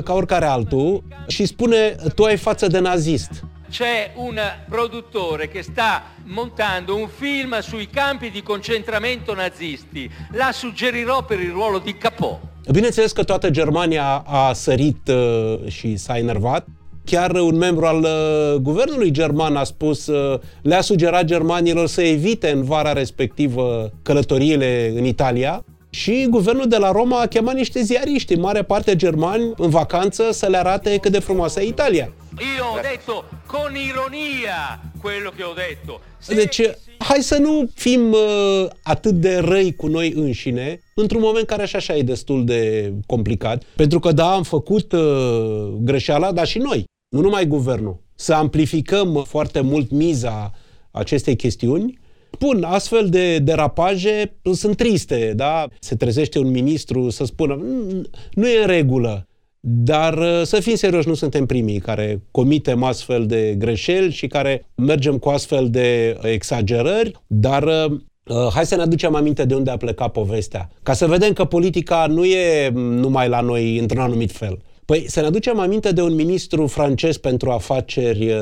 ca 0.04 0.12
oricare 0.12 0.44
altul 0.44 1.02
și 1.26 1.46
spune, 1.46 1.96
tu 2.14 2.22
ai 2.22 2.36
față 2.36 2.66
de 2.66 2.78
nazist. 2.78 3.30
C'è 3.70 4.10
un 4.14 4.38
produttore 4.68 5.48
che 5.48 5.62
sta 5.62 6.02
montando 6.24 6.96
un 6.96 7.08
film 7.08 7.60
sui 7.60 7.88
campi 7.88 8.30
di 8.30 8.42
concentramento 8.42 9.34
nazisti. 9.34 10.10
La 10.32 10.52
suggerirò 10.52 11.24
per 11.24 11.40
il 11.40 11.50
ruolo 11.50 11.78
di 11.78 11.96
Capò. 11.96 12.40
Bineînțeles 12.70 13.12
că 13.12 13.24
toată 13.24 13.50
Germania 13.50 14.24
a 14.26 14.52
sărit 14.52 15.08
uh, 15.08 15.68
și 15.68 15.96
s-a 15.96 16.18
enervat. 16.18 16.66
Chiar 17.04 17.30
un 17.30 17.56
membru 17.56 17.84
al 17.84 17.98
uh, 17.98 18.60
guvernului 18.60 19.10
german 19.10 19.56
a 19.56 19.64
spus, 19.64 20.06
uh, 20.06 20.40
le-a 20.62 20.80
sugerat 20.80 21.24
germanilor 21.24 21.86
să 21.86 22.02
evite 22.02 22.50
în 22.50 22.64
vara 22.64 22.92
respectivă 22.92 23.92
călătoriile 24.02 24.92
în 24.96 25.04
Italia 25.04 25.64
și 25.90 26.26
guvernul 26.30 26.68
de 26.68 26.76
la 26.76 26.90
Roma 26.90 27.20
a 27.20 27.26
chemat 27.26 27.54
niște 27.54 27.82
ziariști, 27.82 28.34
în 28.34 28.40
mare 28.40 28.62
parte 28.62 28.96
germani, 28.96 29.52
în 29.56 29.70
vacanță, 29.70 30.28
să 30.32 30.46
le 30.46 30.56
arate 30.56 30.96
cât 30.96 31.12
de 31.12 31.18
frumoasă 31.18 31.60
e 31.60 31.66
Italia. 31.66 32.12
Io 32.56 32.64
ho 32.64 32.80
detto 32.80 33.24
con 33.46 33.74
ironia 33.74 34.80
quello 35.02 35.30
che 35.36 35.42
ho 35.42 35.52
detto. 35.54 36.00
Se 36.18 36.34
Deci, 36.34 36.60
hai 36.98 37.22
să 37.22 37.38
nu 37.38 37.70
fim 37.74 38.12
uh, 38.12 38.66
atât 38.82 39.14
de 39.14 39.36
răi 39.38 39.74
cu 39.74 39.86
noi 39.86 40.12
înșine, 40.12 40.80
într-un 40.94 41.20
moment 41.20 41.46
care 41.46 41.66
și 41.66 41.76
așa 41.76 41.96
e 41.96 42.02
destul 42.02 42.44
de 42.44 42.92
complicat, 43.06 43.62
pentru 43.76 43.98
că, 43.98 44.12
da, 44.12 44.32
am 44.32 44.42
făcut 44.42 44.92
uh, 44.92 45.68
greșeala, 45.80 46.32
dar 46.32 46.46
și 46.46 46.58
noi, 46.58 46.84
nu 47.08 47.20
numai 47.20 47.46
guvernul, 47.46 48.00
să 48.14 48.34
amplificăm 48.34 49.24
foarte 49.28 49.60
mult 49.60 49.90
miza 49.90 50.52
acestei 50.90 51.36
chestiuni, 51.36 51.98
Bun, 52.38 52.62
astfel 52.64 53.08
de 53.08 53.38
derapaje 53.38 54.38
sunt 54.52 54.76
triste, 54.76 55.32
da? 55.36 55.66
Se 55.80 55.94
trezește 55.96 56.38
un 56.38 56.50
ministru 56.50 57.10
să 57.10 57.24
spună, 57.24 57.58
"Mm, 57.60 58.06
nu 58.32 58.48
e 58.48 58.60
în 58.60 58.66
regulă, 58.66 59.26
dar 59.60 60.18
uh, 60.18 60.42
să 60.42 60.60
fim 60.60 60.74
serioși, 60.74 61.08
nu 61.08 61.14
suntem 61.14 61.46
primii 61.46 61.78
care 61.78 62.22
comitem 62.30 62.82
astfel 62.82 63.26
de 63.26 63.54
greșeli 63.58 64.12
și 64.12 64.26
care 64.26 64.66
mergem 64.74 65.18
cu 65.18 65.28
astfel 65.28 65.70
de 65.70 66.18
exagerări, 66.22 67.12
dar 67.26 67.62
uh, 67.62 67.90
uh, 68.24 68.48
hai 68.52 68.66
să 68.66 68.76
ne 68.76 68.82
aducem 68.82 69.14
aminte 69.14 69.44
de 69.44 69.54
unde 69.54 69.70
a 69.70 69.76
plecat 69.76 70.12
povestea, 70.12 70.70
ca 70.82 70.92
să 70.92 71.06
vedem 71.06 71.32
că 71.32 71.44
politica 71.44 72.06
nu 72.06 72.24
e 72.24 72.70
numai 72.74 73.28
la 73.28 73.40
noi 73.40 73.78
într-un 73.78 74.00
anumit 74.00 74.32
fel. 74.32 74.58
Păi 74.84 75.04
să 75.08 75.20
ne 75.20 75.26
aducem 75.26 75.58
aminte 75.58 75.92
de 75.92 76.02
un 76.02 76.14
ministru 76.14 76.66
francez 76.66 77.16
pentru 77.16 77.50
afaceri 77.50 78.30
uh, 78.30 78.38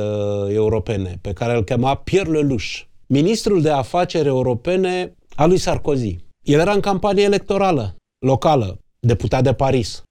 europene, 0.55 1.19
pe 1.21 1.33
care 1.33 1.57
îl 1.57 1.65
chema 1.65 1.95
Pierre 1.95 2.31
Lelouch, 2.31 2.81
ministrul 3.07 3.63
de 3.63 3.71
afaceri 3.71 4.29
europene 4.29 5.15
a 5.35 5.47
lui 5.47 5.59
Sarkozy. 5.59 6.17
El 6.43 6.61
era 6.61 6.73
în 6.73 6.81
campanie 6.81 7.25
electorală, 7.25 7.97
locală, 8.27 8.79
deputat 8.99 9.43
de 9.43 9.53
Paris. 9.53 10.03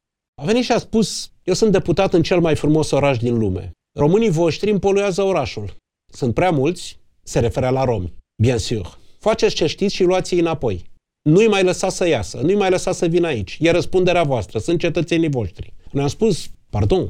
A 0.41 0.45
venit 0.45 0.63
și 0.63 0.71
a 0.71 0.77
spus, 0.77 1.31
eu 1.43 1.53
sunt 1.53 1.71
deputat 1.71 2.13
în 2.13 2.23
cel 2.23 2.39
mai 2.39 2.55
frumos 2.55 2.91
oraș 2.91 3.17
din 3.17 3.37
lume. 3.37 3.71
Românii 3.99 4.29
voștri 4.29 4.69
îmi 4.69 4.79
poluează 4.79 5.21
orașul. 5.21 5.75
Sunt 6.13 6.33
prea 6.33 6.51
mulți, 6.51 6.99
se 7.23 7.39
referea 7.39 7.69
la 7.69 7.83
romi, 7.83 8.13
bien 8.41 8.57
sûr. 8.57 8.99
faceți 9.19 9.55
ce 9.55 9.65
știți 9.65 9.95
și 9.95 10.03
luați-i 10.03 10.39
înapoi. 10.39 10.83
Nu-i 11.29 11.47
mai 11.47 11.63
lăsa 11.63 11.89
să 11.89 12.07
iasă, 12.07 12.37
nu-i 12.37 12.55
mai 12.55 12.69
lăsa 12.69 12.91
să 12.91 13.05
vină 13.05 13.27
aici. 13.27 13.57
E 13.59 13.71
răspunderea 13.71 14.23
voastră, 14.23 14.59
sunt 14.59 14.79
cetățenii 14.79 15.29
voștri. 15.29 15.73
Ne-am 15.91 16.07
spus, 16.07 16.49
pardon, 16.69 17.09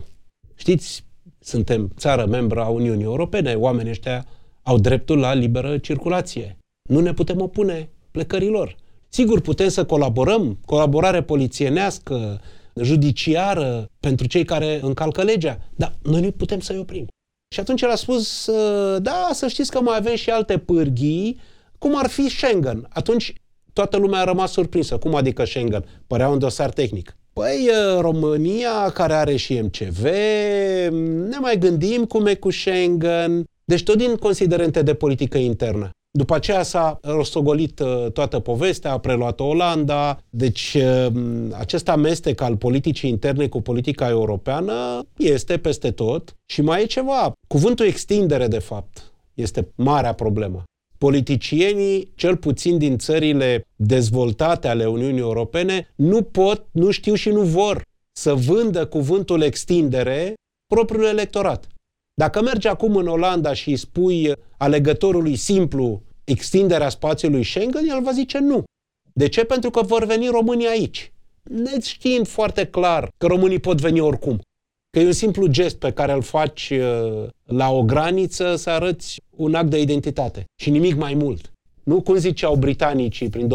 știți, 0.55 1.05
suntem 1.39 1.91
țară 1.97 2.25
membră 2.25 2.63
a 2.63 2.67
Uniunii 2.67 3.03
Europene, 3.03 3.53
oamenii 3.53 3.91
ăștia 3.91 4.25
au 4.65 4.77
dreptul 4.77 5.17
la 5.17 5.33
liberă 5.33 5.77
circulație. 5.77 6.57
Nu 6.89 6.99
ne 6.99 7.13
putem 7.13 7.41
opune 7.41 7.89
plecărilor. 8.11 8.75
Sigur, 9.09 9.41
putem 9.41 9.67
să 9.67 9.85
colaborăm, 9.85 10.59
colaborare 10.65 11.23
polițienească, 11.23 12.41
judiciară 12.81 13.89
pentru 13.99 14.27
cei 14.27 14.45
care 14.45 14.79
încalcă 14.81 15.23
legea, 15.23 15.59
dar 15.75 15.95
noi 16.03 16.21
nu 16.21 16.31
putem 16.31 16.59
să-i 16.59 16.77
oprim. 16.77 17.07
Și 17.53 17.59
atunci 17.59 17.81
el 17.81 17.89
a 17.89 17.95
spus, 17.95 18.49
da, 18.97 19.29
să 19.33 19.47
știți 19.47 19.71
că 19.71 19.81
mai 19.81 19.97
avem 19.97 20.15
și 20.15 20.29
alte 20.29 20.57
pârghii, 20.57 21.39
cum 21.77 21.97
ar 21.97 22.07
fi 22.07 22.29
Schengen. 22.29 22.87
Atunci 22.89 23.33
toată 23.73 23.97
lumea 23.97 24.19
a 24.19 24.23
rămas 24.23 24.51
surprinsă. 24.51 24.97
Cum 24.97 25.15
adică 25.15 25.45
Schengen? 25.45 25.85
Părea 26.07 26.29
un 26.29 26.39
dosar 26.39 26.69
tehnic. 26.69 27.17
Păi, 27.33 27.69
România, 27.99 28.89
care 28.93 29.13
are 29.13 29.35
și 29.35 29.59
MCV, 29.59 30.03
ne 31.29 31.37
mai 31.39 31.57
gândim 31.57 32.05
cum 32.05 32.25
e 32.25 32.35
cu 32.35 32.51
Schengen. 32.51 33.43
Deci 33.65 33.83
tot 33.83 33.97
din 33.97 34.15
considerente 34.15 34.81
de 34.81 34.93
politică 34.93 35.37
internă. 35.37 35.89
După 36.17 36.35
aceea 36.35 36.63
s-a 36.63 36.99
rostogolit 37.01 37.79
uh, 37.79 38.11
toată 38.11 38.39
povestea, 38.39 38.91
a 38.91 38.99
preluat 38.99 39.39
Olanda, 39.39 40.19
deci 40.29 40.73
uh, 40.73 41.07
acest 41.51 41.89
amestec 41.89 42.41
al 42.41 42.57
politicii 42.57 43.09
interne 43.09 43.47
cu 43.47 43.61
politica 43.61 44.09
europeană 44.09 45.05
este 45.17 45.57
peste 45.57 45.91
tot 45.91 46.33
și 46.45 46.61
mai 46.61 46.81
e 46.81 46.85
ceva. 46.85 47.31
Cuvântul 47.47 47.85
extindere, 47.85 48.47
de 48.47 48.59
fapt, 48.59 49.13
este 49.33 49.71
marea 49.75 50.13
problemă. 50.13 50.63
Politicienii, 50.97 52.11
cel 52.15 52.37
puțin 52.37 52.77
din 52.77 52.97
țările 52.97 53.67
dezvoltate 53.75 54.67
ale 54.67 54.85
Uniunii 54.85 55.19
Europene, 55.19 55.93
nu 55.95 56.21
pot, 56.21 56.65
nu 56.71 56.91
știu 56.91 57.13
și 57.13 57.29
nu 57.29 57.41
vor 57.41 57.81
să 58.11 58.33
vândă 58.33 58.85
cuvântul 58.85 59.41
extindere 59.41 60.33
propriul 60.73 61.05
electorat. 61.05 61.67
Dacă 62.17 62.41
mergi 62.41 62.67
acum 62.67 62.95
în 62.95 63.07
Olanda 63.07 63.53
și 63.53 63.69
îi 63.69 63.75
spui 63.75 64.31
alegătorului 64.57 65.35
simplu 65.35 66.01
extinderea 66.23 66.89
spațiului 66.89 67.43
Schengen, 67.43 67.85
el 67.89 68.01
va 68.01 68.11
zice 68.11 68.39
nu. 68.39 68.63
De 69.13 69.27
ce? 69.27 69.43
Pentru 69.43 69.69
că 69.69 69.81
vor 69.81 70.05
veni 70.05 70.27
românii 70.27 70.67
aici. 70.67 71.11
Ne 71.43 71.79
știind 71.79 72.27
foarte 72.27 72.65
clar 72.65 73.09
că 73.17 73.27
românii 73.27 73.59
pot 73.59 73.81
veni 73.81 73.99
oricum. 73.99 74.39
Că 74.89 74.99
e 74.99 75.05
un 75.05 75.11
simplu 75.11 75.47
gest 75.47 75.75
pe 75.75 75.91
care 75.91 76.11
îl 76.11 76.21
faci 76.21 76.69
uh, 76.69 77.27
la 77.43 77.71
o 77.71 77.83
graniță 77.83 78.55
să 78.55 78.69
arăți 78.69 79.21
un 79.29 79.53
act 79.53 79.69
de 79.69 79.81
identitate 79.81 80.45
și 80.61 80.69
nimic 80.69 80.95
mai 80.95 81.13
mult. 81.13 81.51
Nu 81.83 82.01
cum 82.01 82.15
ziceau 82.15 82.55
britanicii 82.55 83.29
prin 83.29 83.49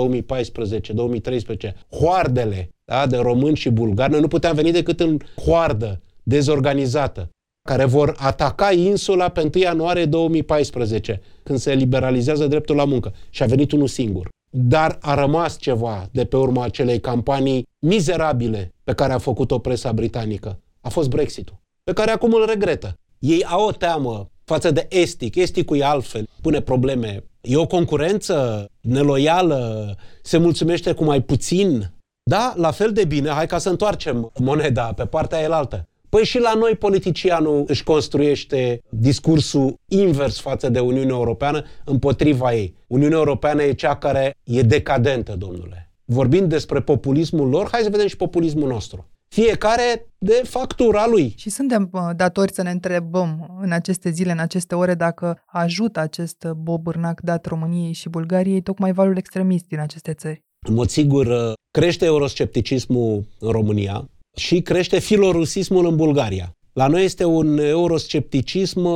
2014-2013, 1.62 1.72
hoardele 1.90 2.68
da, 2.84 3.06
de 3.06 3.16
români 3.16 3.56
și 3.56 3.70
bulgari, 3.70 4.10
noi 4.10 4.20
nu 4.20 4.28
puteam 4.28 4.54
veni 4.54 4.72
decât 4.72 5.00
în 5.00 5.18
hoardă 5.36 6.00
dezorganizată 6.22 7.30
care 7.68 7.84
vor 7.84 8.14
ataca 8.18 8.72
insula 8.72 9.28
pe 9.28 9.40
1 9.40 9.50
ianuarie 9.54 10.04
2014, 10.04 11.20
când 11.42 11.58
se 11.58 11.72
liberalizează 11.72 12.46
dreptul 12.46 12.76
la 12.76 12.84
muncă. 12.84 13.14
Și 13.30 13.42
a 13.42 13.46
venit 13.46 13.72
unul 13.72 13.86
singur. 13.86 14.28
Dar 14.50 14.98
a 15.00 15.14
rămas 15.14 15.58
ceva 15.58 16.08
de 16.12 16.24
pe 16.24 16.36
urma 16.36 16.64
acelei 16.64 17.00
campanii 17.00 17.66
mizerabile 17.78 18.74
pe 18.84 18.92
care 18.92 19.12
a 19.12 19.18
făcut-o 19.18 19.58
presa 19.58 19.92
britanică. 19.92 20.60
A 20.80 20.88
fost 20.88 21.08
Brexitul, 21.08 21.60
pe 21.84 21.92
care 21.92 22.10
acum 22.10 22.32
îl 22.32 22.46
regretă. 22.46 22.94
Ei 23.18 23.44
au 23.44 23.66
o 23.66 23.72
teamă 23.72 24.30
față 24.44 24.70
de 24.70 24.86
estic. 24.88 25.34
Esticul 25.34 25.76
e 25.76 25.84
altfel, 25.84 26.28
pune 26.40 26.60
probleme. 26.60 27.24
E 27.40 27.56
o 27.56 27.66
concurență 27.66 28.66
neloială, 28.80 29.96
se 30.22 30.38
mulțumește 30.38 30.92
cu 30.92 31.04
mai 31.04 31.20
puțin. 31.20 31.92
Da, 32.22 32.52
la 32.56 32.70
fel 32.70 32.92
de 32.92 33.04
bine, 33.04 33.28
hai 33.28 33.46
ca 33.46 33.58
să 33.58 33.68
întoarcem 33.68 34.30
moneda 34.38 34.92
pe 34.92 35.04
partea 35.04 35.40
elaltă. 35.40 35.88
Păi 36.10 36.24
și 36.24 36.38
la 36.38 36.54
noi 36.54 36.76
politicianul 36.76 37.64
își 37.66 37.84
construiește 37.84 38.82
discursul 38.88 39.74
invers 39.88 40.40
față 40.40 40.68
de 40.68 40.80
Uniunea 40.80 41.14
Europeană 41.14 41.64
împotriva 41.84 42.54
ei. 42.54 42.74
Uniunea 42.86 43.18
Europeană 43.18 43.62
e 43.62 43.72
cea 43.72 43.96
care 43.96 44.36
e 44.44 44.62
decadentă, 44.62 45.34
domnule. 45.38 45.92
Vorbind 46.04 46.48
despre 46.48 46.80
populismul 46.80 47.48
lor, 47.48 47.68
hai 47.70 47.80
să 47.82 47.90
vedem 47.90 48.06
și 48.06 48.16
populismul 48.16 48.68
nostru. 48.68 49.06
Fiecare 49.28 50.06
de 50.18 50.42
factura 50.44 51.06
lui. 51.06 51.34
Și 51.36 51.50
suntem 51.50 51.90
datori 52.16 52.52
să 52.52 52.62
ne 52.62 52.70
întrebăm 52.70 53.58
în 53.60 53.72
aceste 53.72 54.10
zile, 54.10 54.32
în 54.32 54.38
aceste 54.38 54.74
ore, 54.74 54.94
dacă 54.94 55.42
ajută 55.46 56.00
acest 56.00 56.46
bobârnac 56.56 57.20
dat 57.20 57.46
României 57.46 57.92
și 57.92 58.08
Bulgariei 58.08 58.60
tocmai 58.60 58.92
valul 58.92 59.16
extremist 59.16 59.64
din 59.66 59.78
aceste 59.78 60.12
țări. 60.12 60.44
În 60.68 60.74
mod 60.74 60.88
sigur, 60.88 61.52
crește 61.70 62.04
euroscepticismul 62.04 63.24
în 63.38 63.50
România 63.50 64.08
și 64.36 64.60
crește 64.60 64.98
filorusismul 64.98 65.86
în 65.86 65.96
Bulgaria. 65.96 66.54
La 66.72 66.86
noi 66.86 67.04
este 67.04 67.24
un 67.24 67.58
euroscepticism, 67.58 68.88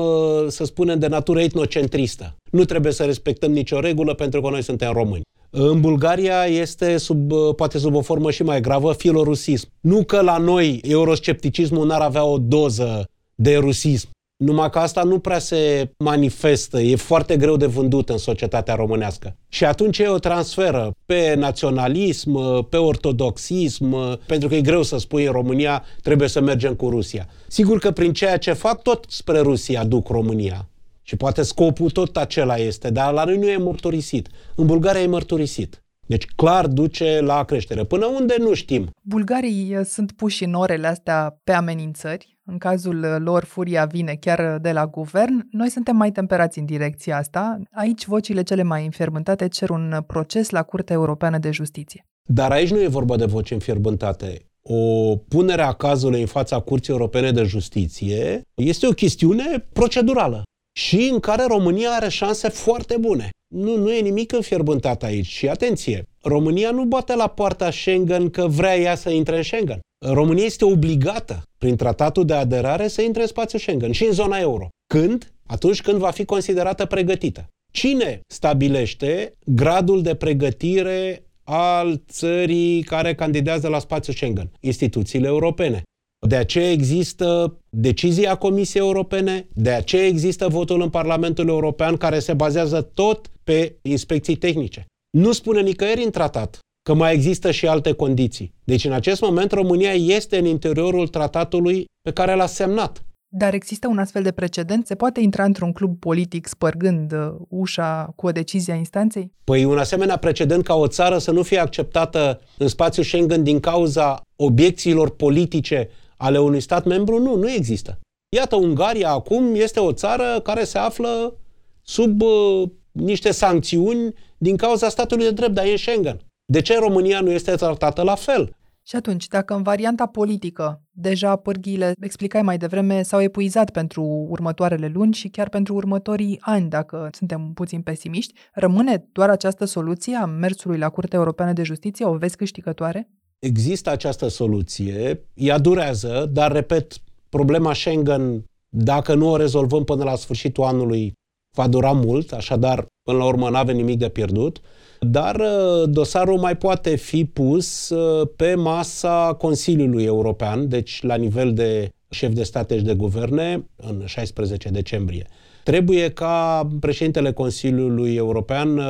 să 0.49 0.65
spunem, 0.65 0.99
de 0.99 1.07
natură 1.07 1.41
etnocentristă. 1.41 2.37
Nu 2.51 2.65
trebuie 2.65 2.93
să 2.93 3.05
respectăm 3.05 3.53
nicio 3.53 3.81
regulă 3.81 4.15
pentru 4.15 4.41
că 4.41 4.51
noi 4.51 4.63
suntem 4.63 4.93
români. 4.93 5.23
În 5.51 5.81
Bulgaria 5.81 6.45
este 6.45 6.97
sub, 6.97 7.33
poate 7.57 7.79
sub 7.79 7.95
o 7.95 8.01
formă 8.01 8.31
și 8.31 8.43
mai 8.43 8.61
gravă, 8.61 8.93
filorusism. 8.93 9.69
Nu 9.81 10.05
că 10.05 10.21
la 10.21 10.37
noi 10.37 10.81
euroscepticismul 10.83 11.87
n-ar 11.87 12.01
avea 12.01 12.25
o 12.25 12.39
doză 12.39 13.05
de 13.35 13.57
rusism, 13.57 14.09
numai 14.45 14.71
că 14.71 14.79
asta 14.79 15.03
nu 15.03 15.19
prea 15.19 15.39
se 15.39 15.91
manifestă, 15.99 16.81
e 16.81 16.97
foarte 16.97 17.37
greu 17.37 17.57
de 17.57 17.67
vândut 17.67 18.09
în 18.09 18.19
societatea 18.19 18.75
românească. 18.75 19.37
Și 19.49 19.65
atunci 19.65 19.99
e 19.99 20.07
o 20.07 20.19
transferă 20.19 20.91
pe 21.07 21.35
naționalism, 21.37 22.63
pe 22.69 22.77
ortodoxism, 22.77 24.19
pentru 24.27 24.49
că 24.49 24.55
e 24.55 24.61
greu 24.61 24.83
să 24.83 24.99
spui 24.99 25.25
în 25.25 25.33
România 25.33 25.85
trebuie 26.03 26.29
să 26.29 26.41
mergem 26.41 26.75
cu 26.75 26.89
Rusia. 26.89 27.29
Sigur 27.49 27.79
că 27.79 27.91
prin 27.91 28.13
ceea 28.13 28.37
ce 28.37 28.53
fac 28.53 28.83
tot 28.83 29.05
spre 29.09 29.39
Rusia 29.39 29.85
duc 29.85 30.09
România. 30.09 30.69
Și 31.03 31.17
poate 31.17 31.43
scopul 31.43 31.91
tot 31.91 32.17
acela 32.17 32.57
este, 32.57 32.91
dar 32.91 33.13
la 33.13 33.25
noi 33.25 33.37
nu 33.37 33.49
e 33.49 33.57
mărturisit. 33.57 34.29
În 34.55 34.67
Bulgaria 34.67 35.03
e 35.03 35.07
mărturisit. 35.07 35.85
Deci 36.07 36.27
clar 36.37 36.67
duce 36.67 37.21
la 37.21 37.45
creștere. 37.45 37.85
Până 37.85 38.07
unde 38.07 38.35
nu 38.39 38.55
știm. 38.55 38.91
Bulgarii 39.03 39.77
uh, 39.77 39.85
sunt 39.85 40.13
puși 40.13 40.45
în 40.45 40.55
orele 40.55 40.87
astea 40.87 41.41
pe 41.45 41.53
amenințări. 41.53 42.34
În 42.47 42.59
cazul 42.59 43.03
uh, 43.03 43.17
lor, 43.19 43.45
furia 43.45 43.85
vine 43.85 44.15
chiar 44.21 44.39
uh, 44.39 44.61
de 44.61 44.73
la 44.73 44.87
guvern. 44.87 45.49
Noi 45.51 45.69
suntem 45.69 45.97
mai 45.97 46.13
temperați 46.13 46.59
în 46.59 46.65
direcția 46.65 47.17
asta. 47.17 47.61
Aici 47.73 48.07
vocile 48.07 48.43
cele 48.43 48.63
mai 48.63 48.85
înfierbântate 48.85 49.49
cer 49.49 49.71
un 49.71 49.95
proces 50.07 50.51
la 50.51 50.63
Curtea 50.63 50.95
Europeană 50.95 51.39
de 51.39 51.51
Justiție. 51.51 52.07
Dar 52.29 52.51
aici 52.51 52.71
nu 52.71 52.83
e 52.83 52.89
vorba 52.89 53.17
de 53.17 53.25
voci 53.25 53.51
înfierbântate. 53.51 54.47
O 54.63 55.17
punere 55.17 55.63
a 55.63 55.73
cazului 55.73 56.21
în 56.21 56.27
fața 56.27 56.61
Curții 56.61 56.93
Europene 56.93 57.31
de 57.33 57.43
Justiție 57.43 58.43
este 58.55 58.87
o 58.87 58.91
chestiune 58.91 59.67
procedurală 59.73 60.43
și 60.77 61.09
în 61.13 61.21
care 61.21 61.45
România 61.45 61.91
are 61.91 62.09
șanse 62.09 62.49
foarte 62.49 62.97
bune. 63.01 63.29
Nu, 63.55 63.77
nu 63.77 63.93
e 63.93 64.01
nimic 64.01 64.33
înfierbântat 64.33 65.03
aici. 65.03 65.27
Și 65.27 65.49
atenție, 65.49 66.05
România 66.23 66.71
nu 66.71 66.85
bate 66.85 67.15
la 67.15 67.27
poarta 67.27 67.71
Schengen 67.71 68.31
că 68.31 68.47
vrea 68.47 68.77
ea 68.77 68.95
să 68.95 69.11
intre 69.11 69.37
în 69.37 69.43
Schengen. 69.43 69.81
România 70.13 70.45
este 70.45 70.65
obligată, 70.65 71.43
prin 71.59 71.77
tratatul 71.77 72.25
de 72.25 72.35
aderare, 72.35 72.89
să 72.89 73.03
intre 73.03 73.21
în 73.23 73.29
spațiul 73.29 73.61
Schengen 73.61 73.93
și 73.93 74.05
în 74.05 74.13
zona 74.13 74.39
euro. 74.39 74.69
Când? 74.87 75.33
Atunci 75.47 75.83
când 75.83 75.99
va 75.99 76.11
fi 76.11 76.25
considerată 76.25 76.85
pregătită. 76.87 77.49
Cine 77.73 78.21
stabilește 78.27 79.33
gradul 79.45 80.03
de 80.03 80.15
pregătire 80.15 81.25
al 81.43 82.03
țării 82.09 82.83
care 82.83 83.15
candidează 83.15 83.69
la 83.69 83.79
spațiul 83.79 84.15
Schengen? 84.15 84.51
Instituțiile 84.61 85.27
europene. 85.27 85.83
De 86.27 86.37
aceea 86.37 86.71
există 86.71 87.59
decizia 87.71 88.35
Comisiei 88.35 88.83
Europene, 88.83 89.49
de 89.55 89.71
aceea 89.71 90.07
există 90.07 90.49
votul 90.49 90.81
în 90.81 90.91
Parlamentul 90.91 91.49
European 91.49 91.97
care 91.97 92.19
se 92.19 92.33
bazează 92.33 92.83
tot 92.83 93.31
pe 93.45 93.77
inspecții 93.83 94.37
tehnice. 94.37 94.87
Nu 95.11 95.33
spune 95.33 95.61
nicăieri 95.61 96.05
în 96.05 96.11
tratat 96.11 96.59
că 96.85 96.95
mai 96.95 97.13
există 97.13 97.51
și 97.51 97.67
alte 97.67 97.93
condiții. 97.93 98.55
Deci 98.65 98.85
în 98.85 98.93
acest 98.93 99.21
moment 99.21 99.53
România 99.53 99.93
este 99.93 100.39
în 100.39 100.45
interiorul 100.45 101.09
tratatului 101.09 101.85
pe 102.03 102.13
care 102.13 102.35
l-a 102.35 102.47
semnat. 102.47 103.05
Dar 103.37 103.55
există 103.55 103.89
un 103.89 103.99
astfel 103.99 104.23
de 104.23 104.33
precedent? 104.33 104.87
Se 104.87 104.95
poate 104.95 105.21
intra 105.21 105.45
într-un 105.45 105.73
club 105.73 105.99
politic 105.99 106.47
spărgând 106.47 107.13
uh, 107.13 107.35
ușa 107.49 108.13
cu 108.17 108.27
o 108.27 108.31
decizie 108.31 108.73
a 108.73 108.77
instanței? 108.77 109.33
Păi 109.45 109.65
un 109.65 109.79
asemenea 109.79 110.17
precedent 110.17 110.65
ca 110.65 110.75
o 110.75 110.87
țară 110.87 111.19
să 111.19 111.31
nu 111.31 111.43
fie 111.43 111.59
acceptată 111.59 112.41
în 112.59 112.69
spațiul 112.69 113.05
Schengen 113.05 113.43
din 113.43 113.61
cauza 113.61 114.21
obiecțiilor 114.37 115.11
politice 115.11 115.89
ale 116.17 116.39
unui 116.39 116.61
stat 116.61 116.85
membru, 116.85 117.19
nu, 117.19 117.37
nu 117.37 117.51
există. 117.51 117.99
Iată, 118.37 118.57
Ungaria 118.57 119.11
acum 119.11 119.55
este 119.55 119.81
o 119.81 119.93
țară 119.93 120.41
care 120.43 120.65
se 120.65 120.79
află 120.79 121.35
sub 121.83 122.23
uh, 122.23 122.69
niște 122.93 123.31
sancțiuni 123.31 124.15
din 124.39 124.57
cauza 124.57 124.89
statului 124.89 125.25
de 125.25 125.31
drept, 125.31 125.55
dar 125.55 125.65
e 125.65 125.71
în 125.71 125.77
Schengen. 125.77 126.21
De 126.47 126.61
ce 126.61 126.79
România 126.79 127.21
nu 127.21 127.31
este 127.31 127.55
tratată 127.55 128.03
la 128.03 128.15
fel? 128.15 128.57
Și 128.87 128.97
atunci, 128.97 129.27
dacă 129.27 129.55
în 129.55 129.63
varianta 129.63 130.07
politică 130.07 130.83
deja 130.91 131.37
pârghiile, 131.37 131.93
explicai 132.01 132.43
mai 132.43 132.59
devreme, 132.59 133.03
s-au 133.03 133.21
epuizat 133.21 133.71
pentru 133.71 134.03
următoarele 134.29 134.89
luni 134.89 135.15
și 135.15 135.29
chiar 135.29 135.49
pentru 135.49 135.75
următorii 135.75 136.39
ani, 136.41 136.69
dacă 136.69 137.09
suntem 137.13 137.53
puțin 137.55 137.83
pesimiști, 137.83 138.35
rămâne 138.53 139.09
doar 139.13 139.31
această 139.31 139.65
soluție 139.65 140.17
a 140.17 140.25
mersului 140.25 140.79
la 140.79 140.89
Curtea 140.89 141.19
Europeană 141.19 141.53
de 141.53 141.63
Justiție? 141.63 142.05
O 142.05 142.17
vezi 142.17 142.37
câștigătoare? 142.37 143.09
Există 143.39 143.91
această 143.91 144.29
soluție, 144.29 145.25
ea 145.35 145.59
durează, 145.59 146.31
dar, 146.33 146.53
repet, 146.53 146.93
problema 147.29 147.75
Schengen, 147.75 148.45
dacă 148.69 149.15
nu 149.15 149.31
o 149.31 149.37
rezolvăm 149.37 149.85
până 149.85 150.05
la 150.05 150.17
sfârșitul 150.17 150.65
anului, 150.65 151.13
va 151.57 151.69
dura 151.69 151.93
mult, 151.93 152.33
așadar, 152.33 152.87
până 153.05 153.19
la 153.19 153.25
urmă, 153.25 153.49
nu 153.49 153.57
avem 153.57 153.77
nimic 153.77 153.99
de 153.99 154.09
pierdut 154.09 154.61
dar 155.07 155.37
uh, 155.41 155.89
dosarul 155.89 156.39
mai 156.39 156.57
poate 156.57 156.97
fi 156.97 157.25
pus 157.25 157.89
uh, 157.89 158.29
pe 158.37 158.55
masa 158.55 159.35
Consiliului 159.39 160.05
European, 160.05 160.69
deci 160.69 161.03
la 161.03 161.15
nivel 161.15 161.53
de 161.53 161.89
șef 162.11 162.33
de 162.33 162.43
state 162.43 162.77
și 162.77 162.85
de 162.85 162.95
guverne, 162.95 163.67
în 163.77 164.03
16 164.05 164.69
decembrie. 164.69 165.27
Trebuie 165.65 166.11
ca 166.11 166.69
președintele 166.81 167.33
Consiliului 167.33 168.15
European, 168.15 168.79
uh, 168.79 168.85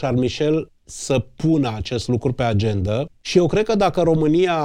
Charles 0.00 0.20
Michel, 0.20 0.68
să 0.84 1.18
pună 1.36 1.72
acest 1.76 2.08
lucru 2.08 2.32
pe 2.32 2.42
agenda 2.42 3.04
și 3.20 3.38
eu 3.38 3.46
cred 3.46 3.64
că 3.64 3.74
dacă 3.74 4.00
România 4.00 4.58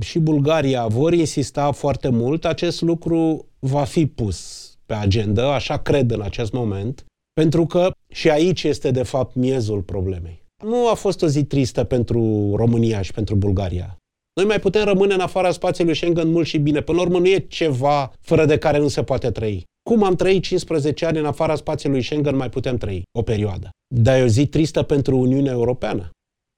și 0.00 0.18
Bulgaria 0.18 0.86
vor 0.86 1.12
insista 1.12 1.70
foarte 1.70 2.08
mult, 2.08 2.44
acest 2.44 2.80
lucru 2.80 3.46
va 3.58 3.84
fi 3.84 4.06
pus 4.06 4.68
pe 4.86 4.94
agenda, 4.94 5.54
așa 5.54 5.78
cred 5.78 6.10
în 6.10 6.20
acest 6.22 6.52
moment, 6.52 7.04
pentru 7.38 7.66
că 7.66 7.90
și 8.12 8.30
aici 8.30 8.62
este, 8.62 8.90
de 8.90 9.02
fapt, 9.02 9.34
miezul 9.34 9.82
problemei. 9.82 10.44
Nu 10.64 10.88
a 10.88 10.94
fost 10.94 11.22
o 11.22 11.26
zi 11.26 11.44
tristă 11.44 11.84
pentru 11.84 12.20
România 12.56 13.02
și 13.02 13.12
pentru 13.12 13.34
Bulgaria. 13.34 13.96
Noi 14.34 14.44
mai 14.44 14.60
putem 14.60 14.84
rămâne 14.84 15.14
în 15.14 15.20
afara 15.20 15.50
spațiului 15.50 15.96
Schengen 15.96 16.28
mult 16.28 16.46
și 16.46 16.58
bine. 16.58 16.80
Până 16.80 16.98
la 16.98 17.04
urmă, 17.04 17.18
nu 17.18 17.26
e 17.26 17.38
ceva 17.38 18.12
fără 18.20 18.44
de 18.44 18.58
care 18.58 18.78
nu 18.78 18.88
se 18.88 19.02
poate 19.02 19.30
trăi. 19.30 19.64
Cum 19.82 20.02
am 20.02 20.14
trăit 20.14 20.42
15 20.42 21.06
ani 21.06 21.18
în 21.18 21.24
afara 21.24 21.54
spațiului 21.54 22.02
Schengen, 22.02 22.36
mai 22.36 22.48
putem 22.48 22.76
trăi 22.76 23.02
o 23.18 23.22
perioadă. 23.22 23.70
Dar 23.94 24.18
e 24.18 24.22
o 24.22 24.26
zi 24.26 24.46
tristă 24.46 24.82
pentru 24.82 25.18
Uniunea 25.18 25.52
Europeană. 25.52 26.10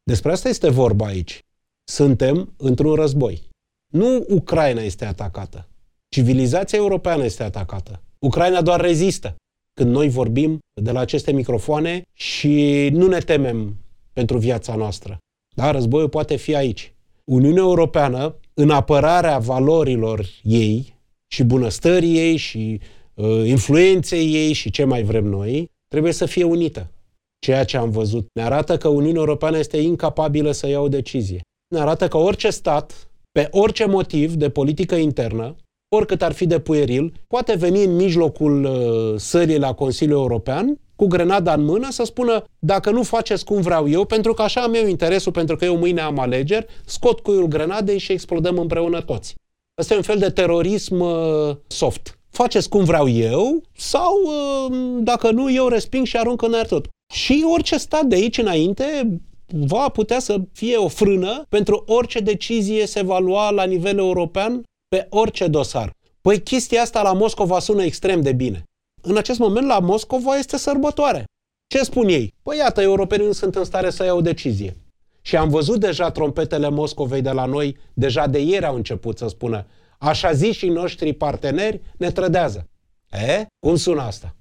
Despre 0.03 0.33
asta 0.33 0.49
este 0.49 0.71
vorba 0.71 1.07
aici. 1.07 1.39
Suntem 1.85 2.53
într-un 2.57 2.95
război. 2.95 3.49
Nu 3.93 4.25
Ucraina 4.29 4.81
este 4.81 5.05
atacată. 5.05 5.69
Civilizația 6.09 6.79
europeană 6.79 7.25
este 7.25 7.43
atacată. 7.43 8.03
Ucraina 8.19 8.63
doar 8.63 8.81
rezistă 8.81 9.35
când 9.81 9.93
noi 9.93 10.09
vorbim 10.09 10.59
de 10.83 10.91
la 10.91 11.01
aceste 11.01 11.33
microfoane 11.33 12.03
și 12.13 12.89
nu 12.93 13.07
ne 13.07 13.19
temem 13.19 13.77
pentru 14.13 14.39
viața 14.39 14.75
noastră. 14.75 15.19
Da, 15.57 15.71
războiul 15.71 16.09
poate 16.09 16.37
fi 16.37 16.57
aici. 16.57 16.93
Uniunea 17.25 17.63
Europeană, 17.63 18.37
în 18.55 18.71
apărarea 18.71 19.39
valorilor 19.39 20.27
ei 20.43 20.97
și 21.27 21.45
bunăstării 21.45 22.17
ei 22.19 22.37
și 22.37 22.81
uh, 23.15 23.43
influenței 23.47 24.35
ei 24.35 24.53
și 24.53 24.71
ce 24.71 24.85
mai 24.85 25.03
vrem 25.03 25.25
noi, 25.25 25.71
trebuie 25.89 26.13
să 26.13 26.27
fie 26.27 26.45
unită. 26.45 26.91
Ceea 27.39 27.65
ce 27.65 27.77
am 27.77 27.91
văzut 27.91 28.27
ne 28.33 28.43
arată 28.43 28.77
că 28.77 28.89
Uniunea 28.89 29.21
Europeană 29.21 29.59
este 29.59 29.77
incapabilă 29.77 30.51
să 30.53 30.69
ia 30.69 30.81
o 30.81 30.89
decizie. 30.89 31.41
Ne 31.75 31.81
arată 31.81 32.09
că 32.09 32.17
orice 32.17 32.51
stat, 32.51 33.09
pe 33.33 33.49
orice 33.51 33.87
motiv 33.87 34.35
de 34.35 34.51
politică 34.51 34.95
internă, 34.95 35.57
oricât 35.93 36.23
ar 36.23 36.33
fi 36.33 36.47
de 36.47 36.59
pueril, 36.59 37.13
poate 37.27 37.55
veni 37.55 37.85
în 37.85 37.97
mijlocul 37.97 38.65
uh, 38.65 39.21
sării 39.21 39.59
la 39.59 39.73
Consiliul 39.73 40.19
European 40.19 40.79
cu 40.97 41.07
grenada 41.07 41.53
în 41.53 41.65
mână 41.65 41.91
să 41.91 42.05
spună 42.05 42.45
dacă 42.59 42.91
nu 42.91 43.03
faceți 43.03 43.45
cum 43.45 43.61
vreau 43.61 43.89
eu, 43.89 44.05
pentru 44.05 44.35
că 44.35 44.43
așa 44.43 44.61
am 44.61 44.75
eu 44.75 44.87
interesul, 44.87 45.33
pentru 45.33 45.57
că 45.57 45.65
eu 45.65 45.77
mâine 45.77 46.01
am 46.01 46.19
alegeri, 46.19 46.67
scot 46.85 47.21
cuiul 47.21 47.47
grenadei 47.47 47.99
și 47.99 48.13
explodăm 48.13 48.59
împreună 48.59 49.01
toți. 49.01 49.35
Asta 49.81 49.95
e 49.95 49.97
un 49.97 50.03
fel 50.03 50.19
de 50.19 50.31
terorism 50.31 51.01
uh, 51.01 51.57
soft. 51.67 52.19
Faceți 52.31 52.69
cum 52.69 52.85
vreau 52.85 53.09
eu 53.09 53.63
sau, 53.77 54.15
uh, 54.25 54.77
dacă 54.99 55.31
nu, 55.31 55.53
eu 55.53 55.69
resping 55.69 56.07
și 56.07 56.17
arunc 56.17 56.43
în 56.43 56.55
aer 56.55 56.67
tot. 56.67 56.89
Și 57.13 57.45
orice 57.53 57.77
stat 57.77 58.05
de 58.05 58.15
aici 58.15 58.39
înainte 58.39 59.21
va 59.47 59.89
putea 59.89 60.19
să 60.19 60.41
fie 60.53 60.77
o 60.77 60.89
frână 60.89 61.43
pentru 61.49 61.85
orice 61.87 62.19
decizie 62.19 62.87
se 62.87 63.03
va 63.03 63.19
lua 63.19 63.51
la 63.51 63.65
nivel 63.65 63.99
european 63.99 64.63
pe 64.91 65.07
orice 65.11 65.47
dosar. 65.47 65.91
Păi 66.21 66.43
chestia 66.43 66.83
asta 66.83 67.03
la 67.03 67.13
Moscova 67.13 67.59
sună 67.59 67.83
extrem 67.83 68.21
de 68.21 68.33
bine. 68.33 68.63
În 69.03 69.17
acest 69.17 69.39
moment 69.39 69.67
la 69.67 69.79
Moscova 69.79 70.37
este 70.37 70.57
sărbătoare. 70.57 71.25
Ce 71.67 71.83
spun 71.83 72.09
ei? 72.09 72.35
Păi 72.43 72.57
iată, 72.57 72.81
europenii 72.81 73.27
nu 73.27 73.33
sunt 73.33 73.55
în 73.55 73.65
stare 73.65 73.91
să 73.91 74.05
iau 74.05 74.17
o 74.17 74.21
decizie. 74.21 74.77
Și 75.23 75.37
am 75.37 75.49
văzut 75.49 75.81
deja 75.81 76.11
trompetele 76.11 76.69
Moscovei 76.69 77.23
de 77.23 77.31
la 77.31 77.45
noi, 77.45 77.77
deja 77.95 78.27
de 78.27 78.39
ieri 78.39 78.67
au 78.67 78.75
început 78.75 79.19
să 79.19 79.29
spună 79.29 79.67
așa 79.99 80.33
zi 80.33 80.53
și 80.53 80.69
noștri 80.69 81.13
parteneri 81.13 81.81
ne 81.97 82.11
trădează. 82.11 82.69
E? 83.11 83.47
Cum 83.67 83.77
sună 83.77 84.03
asta? 84.03 84.35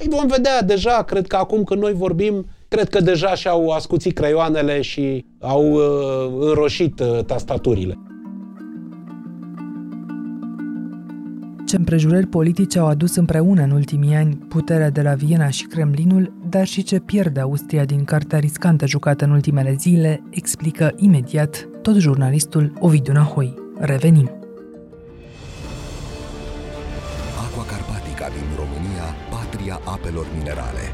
Ei 0.00 0.08
vom 0.08 0.26
vedea 0.26 0.62
deja, 0.62 1.02
cred 1.02 1.26
că 1.26 1.36
acum 1.36 1.64
când 1.64 1.80
noi 1.80 1.92
vorbim, 1.92 2.46
cred 2.68 2.88
că 2.88 3.00
deja 3.00 3.34
și-au 3.34 3.68
ascuțit 3.68 4.14
creioanele 4.14 4.80
și 4.80 5.24
au 5.40 5.72
uh, 5.72 6.46
înroșit 6.48 7.00
uh, 7.00 7.24
tastaturile. 7.24 7.98
Ce 11.70 11.76
împrejurări 11.76 12.26
politice 12.26 12.78
au 12.78 12.86
adus 12.86 13.16
împreună 13.16 13.62
în 13.62 13.70
ultimii 13.70 14.14
ani 14.14 14.36
puterea 14.36 14.90
de 14.90 15.02
la 15.02 15.14
Viena 15.14 15.48
și 15.48 15.66
Kremlinul, 15.66 16.32
dar 16.48 16.66
și 16.66 16.82
ce 16.82 16.98
pierde 16.98 17.40
Austria 17.40 17.84
din 17.84 18.04
cartea 18.04 18.38
riscantă 18.38 18.86
jucată 18.86 19.24
în 19.24 19.30
ultimele 19.30 19.74
zile, 19.74 20.22
explică 20.30 20.92
imediat 20.96 21.68
tot 21.82 21.94
jurnalistul 21.94 22.72
Ovidiu 22.78 23.12
Nahoi. 23.12 23.54
Revenim! 23.78 24.30
Aqua 27.44 27.64
Carpatica 27.64 28.28
din 28.28 28.56
România, 28.56 29.06
patria 29.30 29.80
apelor 29.84 30.26
minerale. 30.38 30.84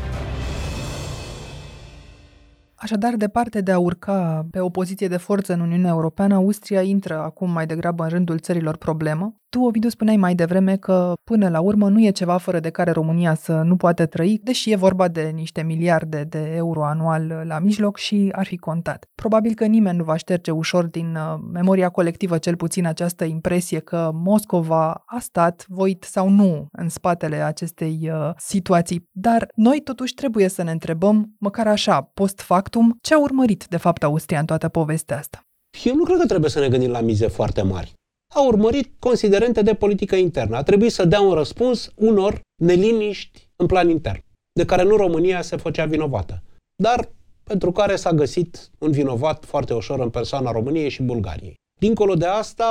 Așadar, 2.75 3.15
departe 3.15 3.61
de 3.61 3.73
a 3.73 3.79
urca 3.79 4.47
pe 4.51 4.61
o 4.61 4.69
poziție 4.69 5.09
de 5.09 5.17
forță 5.17 5.53
în 5.53 5.61
Uniunea 5.61 5.91
Europeană, 5.91 6.35
Austria 6.35 6.83
intră 6.83 7.19
acum 7.19 7.51
mai 7.51 7.67
degrabă 7.67 8.03
în 8.03 8.09
rândul 8.09 8.39
țărilor 8.39 8.77
problemă. 8.77 9.35
Tu, 9.49 9.63
Ovidiu, 9.63 9.89
spuneai 9.89 10.17
mai 10.17 10.35
devreme 10.35 10.77
că, 10.77 11.13
până 11.25 11.49
la 11.49 11.61
urmă, 11.61 11.89
nu 11.89 12.05
e 12.05 12.11
ceva 12.11 12.37
fără 12.37 12.61
de 12.61 12.71
care 12.71 12.91
România 12.91 13.35
să 13.35 13.53
nu 13.53 13.77
poate 13.77 14.07
trăi, 14.07 14.41
deși 14.43 14.71
e 14.71 14.77
vorba 14.77 15.09
de 15.09 15.23
niște 15.35 15.63
miliarde 15.63 16.25
de 16.25 16.53
euro 16.55 16.85
anual 16.85 17.43
la 17.45 17.59
mijloc 17.59 17.97
și 17.97 18.29
ar 18.33 18.47
fi 18.47 18.57
contat. 18.57 19.05
Probabil 19.15 19.55
că 19.55 19.65
nimeni 19.65 19.97
nu 19.97 20.05
va 20.05 20.17
șterge 20.17 20.51
ușor 20.51 20.85
din 20.85 21.15
uh, 21.15 21.39
memoria 21.53 21.89
colectivă 21.89 22.39
cel 22.39 22.57
puțin 22.57 22.87
această 22.87 23.25
impresie 23.25 23.79
că 23.79 24.11
Moscova 24.15 25.03
a 25.07 25.19
stat, 25.19 25.65
voit 25.69 26.05
sau 26.05 26.29
nu, 26.29 26.67
în 26.73 26.89
spatele 26.89 27.37
acestei 27.37 28.11
uh, 28.13 28.31
situații. 28.37 29.09
Dar 29.13 29.49
noi 29.55 29.81
totuși 29.81 30.15
trebuie 30.15 30.49
să 30.49 30.63
ne 30.63 30.71
întrebăm, 30.71 31.35
măcar 31.39 31.67
așa, 31.67 32.11
post 32.15 32.41
factum, 32.41 32.99
ce 33.01 33.15
a 33.15 33.21
urmărit 33.21 33.67
de 33.69 33.77
fapt 33.77 34.03
Austria 34.03 34.39
în 34.39 34.47
toată 34.47 34.69
povestea 34.69 35.19
asta. 35.19 35.41
Eu 35.85 35.95
nu 35.95 36.05
cred 36.05 36.19
că 36.19 36.27
trebuie 36.27 36.51
să 36.51 36.61
ne 36.61 36.69
gândim 36.69 36.91
la 36.91 37.01
mize 37.01 37.29
foarte 37.29 37.63
mari 37.63 37.95
a 38.35 38.47
urmărit 38.47 38.91
considerente 38.99 39.63
de 39.63 39.75
politică 39.75 40.17
internă. 40.17 40.57
A 40.57 40.63
trebuit 40.63 40.93
să 40.93 41.05
dea 41.05 41.21
un 41.21 41.33
răspuns 41.33 41.93
unor 41.95 42.41
neliniști 42.63 43.49
în 43.57 43.67
plan 43.67 43.89
intern, 43.89 44.23
de 44.53 44.65
care 44.65 44.83
nu 44.83 44.97
România 44.97 45.43
se 45.43 45.57
făcea 45.57 45.85
vinovată, 45.85 46.43
dar 46.83 47.09
pentru 47.43 47.73
care 47.73 47.97
s-a 47.97 48.13
găsit 48.13 48.71
un 48.79 48.91
vinovat 48.91 49.45
foarte 49.45 49.75
ușor 49.75 50.01
în 50.01 50.11
persoana 50.11 50.51
României 50.51 50.89
și 50.89 51.03
Bulgariei. 51.03 51.55
Dincolo 51.81 52.15
de 52.15 52.27
asta 52.27 52.67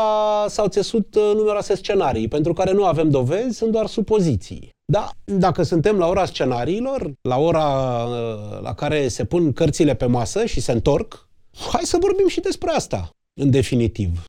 s-au 0.48 0.68
țesut 0.68 1.16
uh, 1.16 1.32
numeroase 1.36 1.76
scenarii, 1.76 2.28
pentru 2.28 2.54
care 2.54 2.72
nu 2.72 2.86
avem 2.86 3.10
dovezi, 3.10 3.58
sunt 3.58 3.72
doar 3.72 3.86
supoziții. 3.86 4.70
Da, 4.92 5.10
dacă 5.26 5.64
suntem 5.64 5.98
la 5.98 6.08
ora 6.08 6.26
scenariilor, 6.26 7.12
la 7.22 7.38
ora 7.38 8.04
uh, 8.04 8.62
la 8.62 8.74
care 8.74 9.08
se 9.08 9.26
pun 9.26 9.54
cărțile 9.54 9.96
pe 9.96 10.06
masă 10.06 10.46
și 10.46 10.62
se 10.62 10.72
întorc, 10.72 11.30
hai 11.72 11.84
să 11.84 11.98
vorbim 12.00 12.28
și 12.28 12.40
despre 12.40 12.70
asta, 12.70 13.10
în 13.42 13.50
definitiv 13.50 14.26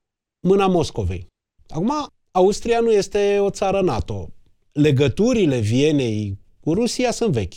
mâna 0.46 0.66
Moscovei. 0.66 1.26
Acum, 1.68 1.92
Austria 2.30 2.80
nu 2.80 2.92
este 2.92 3.38
o 3.40 3.50
țară 3.50 3.80
NATO. 3.80 4.28
Legăturile 4.72 5.58
Vienei 5.58 6.38
cu 6.60 6.74
Rusia 6.74 7.10
sunt 7.10 7.32
vechi, 7.32 7.54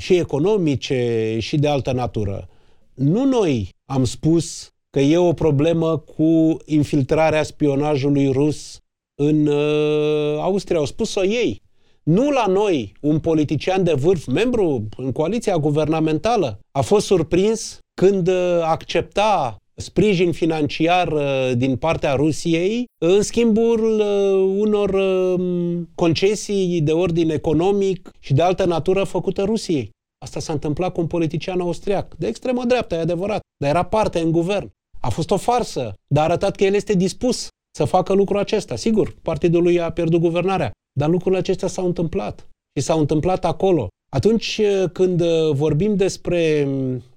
și 0.00 0.14
economice, 0.14 1.36
și 1.40 1.56
de 1.56 1.68
altă 1.68 1.92
natură. 1.92 2.48
Nu 2.94 3.24
noi 3.24 3.68
am 3.86 4.04
spus 4.04 4.68
că 4.90 5.00
e 5.00 5.18
o 5.18 5.32
problemă 5.32 5.98
cu 5.98 6.56
infiltrarea 6.64 7.42
spionajului 7.42 8.32
rus 8.32 8.78
în 9.22 9.46
uh, 9.46 10.38
Austria. 10.40 10.78
Au 10.78 10.84
spus-o 10.84 11.24
ei. 11.24 11.62
Nu 12.02 12.30
la 12.30 12.46
noi, 12.46 12.92
un 13.00 13.18
politician 13.18 13.84
de 13.84 13.92
vârf, 13.92 14.26
membru 14.26 14.88
în 14.96 15.12
coaliția 15.12 15.56
guvernamentală, 15.56 16.58
a 16.70 16.80
fost 16.80 17.06
surprins 17.06 17.78
când 18.00 18.28
uh, 18.28 18.60
accepta 18.62 19.56
sprijin 19.80 20.32
financiar 20.32 21.12
uh, 21.12 21.52
din 21.56 21.76
partea 21.76 22.14
Rusiei 22.14 22.84
în 23.04 23.22
schimbul 23.22 24.00
uh, 24.00 24.56
unor 24.58 24.90
um, 24.90 25.88
concesii 25.94 26.80
de 26.80 26.92
ordin 26.92 27.30
economic 27.30 28.10
și 28.18 28.34
de 28.34 28.42
altă 28.42 28.64
natură 28.64 29.04
făcută 29.04 29.42
Rusiei. 29.42 29.90
Asta 30.24 30.40
s-a 30.40 30.52
întâmplat 30.52 30.92
cu 30.92 31.00
un 31.00 31.06
politician 31.06 31.60
austriac, 31.60 32.14
de 32.14 32.26
extremă 32.26 32.64
dreaptă, 32.64 32.94
e 32.94 32.98
adevărat, 32.98 33.40
dar 33.56 33.70
era 33.70 33.82
parte 33.82 34.20
în 34.20 34.32
guvern. 34.32 34.70
A 35.00 35.08
fost 35.08 35.30
o 35.30 35.36
farsă, 35.36 35.94
dar 36.14 36.22
a 36.22 36.26
arătat 36.26 36.56
că 36.56 36.64
el 36.64 36.74
este 36.74 36.94
dispus 36.94 37.48
să 37.76 37.84
facă 37.84 38.12
lucrul 38.12 38.38
acesta. 38.38 38.76
Sigur, 38.76 39.14
partidul 39.22 39.62
lui 39.62 39.80
a 39.80 39.90
pierdut 39.90 40.20
guvernarea, 40.20 40.70
dar 40.98 41.08
lucrurile 41.08 41.40
acestea 41.40 41.68
s-au 41.68 41.86
întâmplat. 41.86 42.48
Și 42.78 42.84
s-au 42.84 42.98
întâmplat 42.98 43.44
acolo. 43.44 43.88
Atunci 44.12 44.60
când 44.92 45.22
vorbim 45.52 45.94
despre 45.94 46.68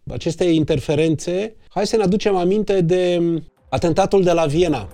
aceste 0.09 0.43
interferențe, 0.43 1.55
hai 1.69 1.87
să 1.87 1.95
ne 1.95 2.03
aducem 2.03 2.35
aminte 2.35 2.81
de 2.81 3.21
atentatul 3.69 4.23
de 4.23 4.31
la 4.31 4.45
Viena, 4.45 4.87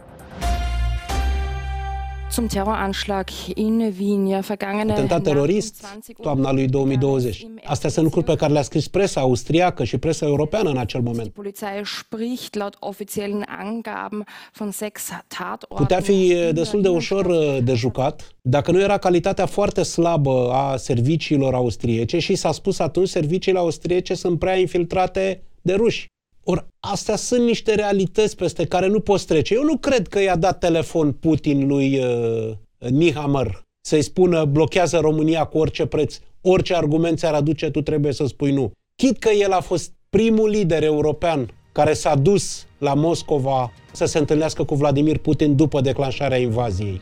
zum 2.32 2.48
Terroranschlag 2.48 3.30
in 3.54 3.94
Wien, 4.00 4.28
ja, 4.28 4.40
vergangene 4.40 4.92
Atentat 4.92 5.24
terorist 5.24 5.86
toamna 6.22 6.52
lui 6.52 6.68
2020. 6.68 7.48
Astea 7.64 7.90
sunt 7.90 8.06
lucruri 8.06 8.26
pe 8.26 8.36
care 8.36 8.52
le-a 8.52 8.62
scris 8.62 8.88
presa 8.88 9.22
austriacă 9.22 9.84
și 9.84 9.98
presa 9.98 10.26
europeană 10.26 10.70
în 10.70 10.78
acel 10.78 11.02
moment. 11.02 11.30
Polizei 11.30 11.82
spricht 11.84 12.56
laut 12.56 12.76
offiziellen 12.80 13.46
Angaben 13.48 14.26
von 14.54 14.72
sechs 14.72 15.08
Tatorten. 15.28 15.78
Putea 15.78 16.00
fi 16.00 16.36
destul 16.54 16.82
de 16.82 16.90
ușor 16.90 17.60
de 17.64 17.74
jucat 17.74 18.36
dacă 18.42 18.72
nu 18.72 18.82
era 18.82 18.98
calitatea 18.98 19.46
foarte 19.46 19.84
slabă 19.84 20.52
a 20.54 20.78
serviciilor 20.78 21.54
austriece 21.54 22.20
și 22.20 22.36
s-a 22.36 22.52
spus 22.52 22.80
atunci 22.80 23.08
serviciile 23.08 23.60
austriece 23.60 24.14
sunt 24.14 24.40
prea 24.40 24.58
infiltrate 24.58 25.44
de 25.62 25.74
ruși. 25.74 26.08
Ori 26.44 26.66
astea 26.80 27.16
sunt 27.16 27.44
niște 27.44 27.76
realități 27.76 28.36
peste 28.36 28.66
care 28.66 28.88
nu 28.88 29.00
poți 29.00 29.26
trece. 29.26 29.54
Eu 29.54 29.64
nu 29.64 29.78
cred 29.78 30.08
că 30.08 30.22
i-a 30.22 30.36
dat 30.36 30.60
telefon 30.60 31.12
Putin 31.12 31.68
lui 31.68 32.00
uh, 32.00 32.52
Nihamăr 32.90 33.68
să-i 33.82 34.02
spună 34.02 34.46
blochează 34.46 34.98
România 34.98 35.44
cu 35.44 35.58
orice 35.58 35.86
preț, 35.86 36.20
orice 36.42 36.76
argument 36.76 37.18
ți-ar 37.18 37.34
aduce, 37.34 37.70
tu 37.70 37.82
trebuie 37.82 38.14
să 38.14 38.26
spui 38.26 38.52
nu. 38.52 38.72
Chit 38.96 39.18
că 39.18 39.30
el 39.30 39.52
a 39.52 39.60
fost 39.60 39.92
primul 40.10 40.50
lider 40.50 40.84
european 40.84 41.52
care 41.72 41.94
s-a 41.94 42.16
dus 42.16 42.66
la 42.78 42.94
Moscova 42.94 43.72
să 43.92 44.06
se 44.06 44.18
întâlnească 44.18 44.64
cu 44.64 44.76
Vladimir 44.76 45.18
Putin 45.18 45.56
după 45.56 45.82
declanșarea 45.82 46.38
invaziei. 46.38 47.02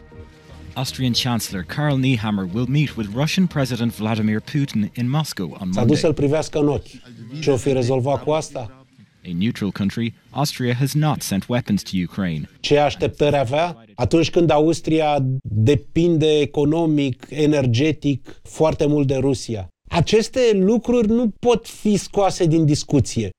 Austrian 0.73 1.11
Chancellor 1.11 1.63
Karl 1.63 1.95
Nehammer 1.95 2.45
will 2.53 2.67
meet 2.69 2.95
with 2.95 3.09
Russian 3.15 3.45
President 3.45 3.95
Vladimir 3.95 4.39
Putin 4.39 4.91
in 4.95 5.09
Moscow 5.09 5.45
on 5.45 5.57
Monday. 5.59 5.83
S-a 5.83 5.85
dus 5.85 5.99
să-l 5.99 6.13
privească 6.13 6.59
în 6.59 6.67
ochi. 6.67 6.87
Ce 7.41 7.51
o 7.51 7.55
fi 7.55 7.71
rezolvat 7.71 8.23
cu 8.23 8.31
asta? 8.31 8.85
A 9.27 9.33
neutral 9.33 9.71
country, 9.71 10.13
Austria 10.29 10.73
has 10.73 10.93
not 10.93 11.21
sent 11.21 11.47
weapons 11.49 11.83
to 11.83 11.97
Ukraine. 12.03 12.49
Ce 12.59 12.77
așteptări 12.77 13.37
avea? 13.37 13.85
Atunci 13.95 14.29
când 14.29 14.49
Austria 14.49 15.17
depinde 15.41 16.39
economic, 16.39 17.27
energetic 17.29 18.39
foarte 18.43 18.85
mult 18.85 19.07
de 19.07 19.15
Rusia. 19.15 19.67
Aceste 19.89 20.39
lucruri 20.53 21.07
nu 21.07 21.29
pot 21.39 21.67
fi 21.67 21.97
scoase 21.97 22.45
din 22.45 22.65
discuție. 22.65 23.29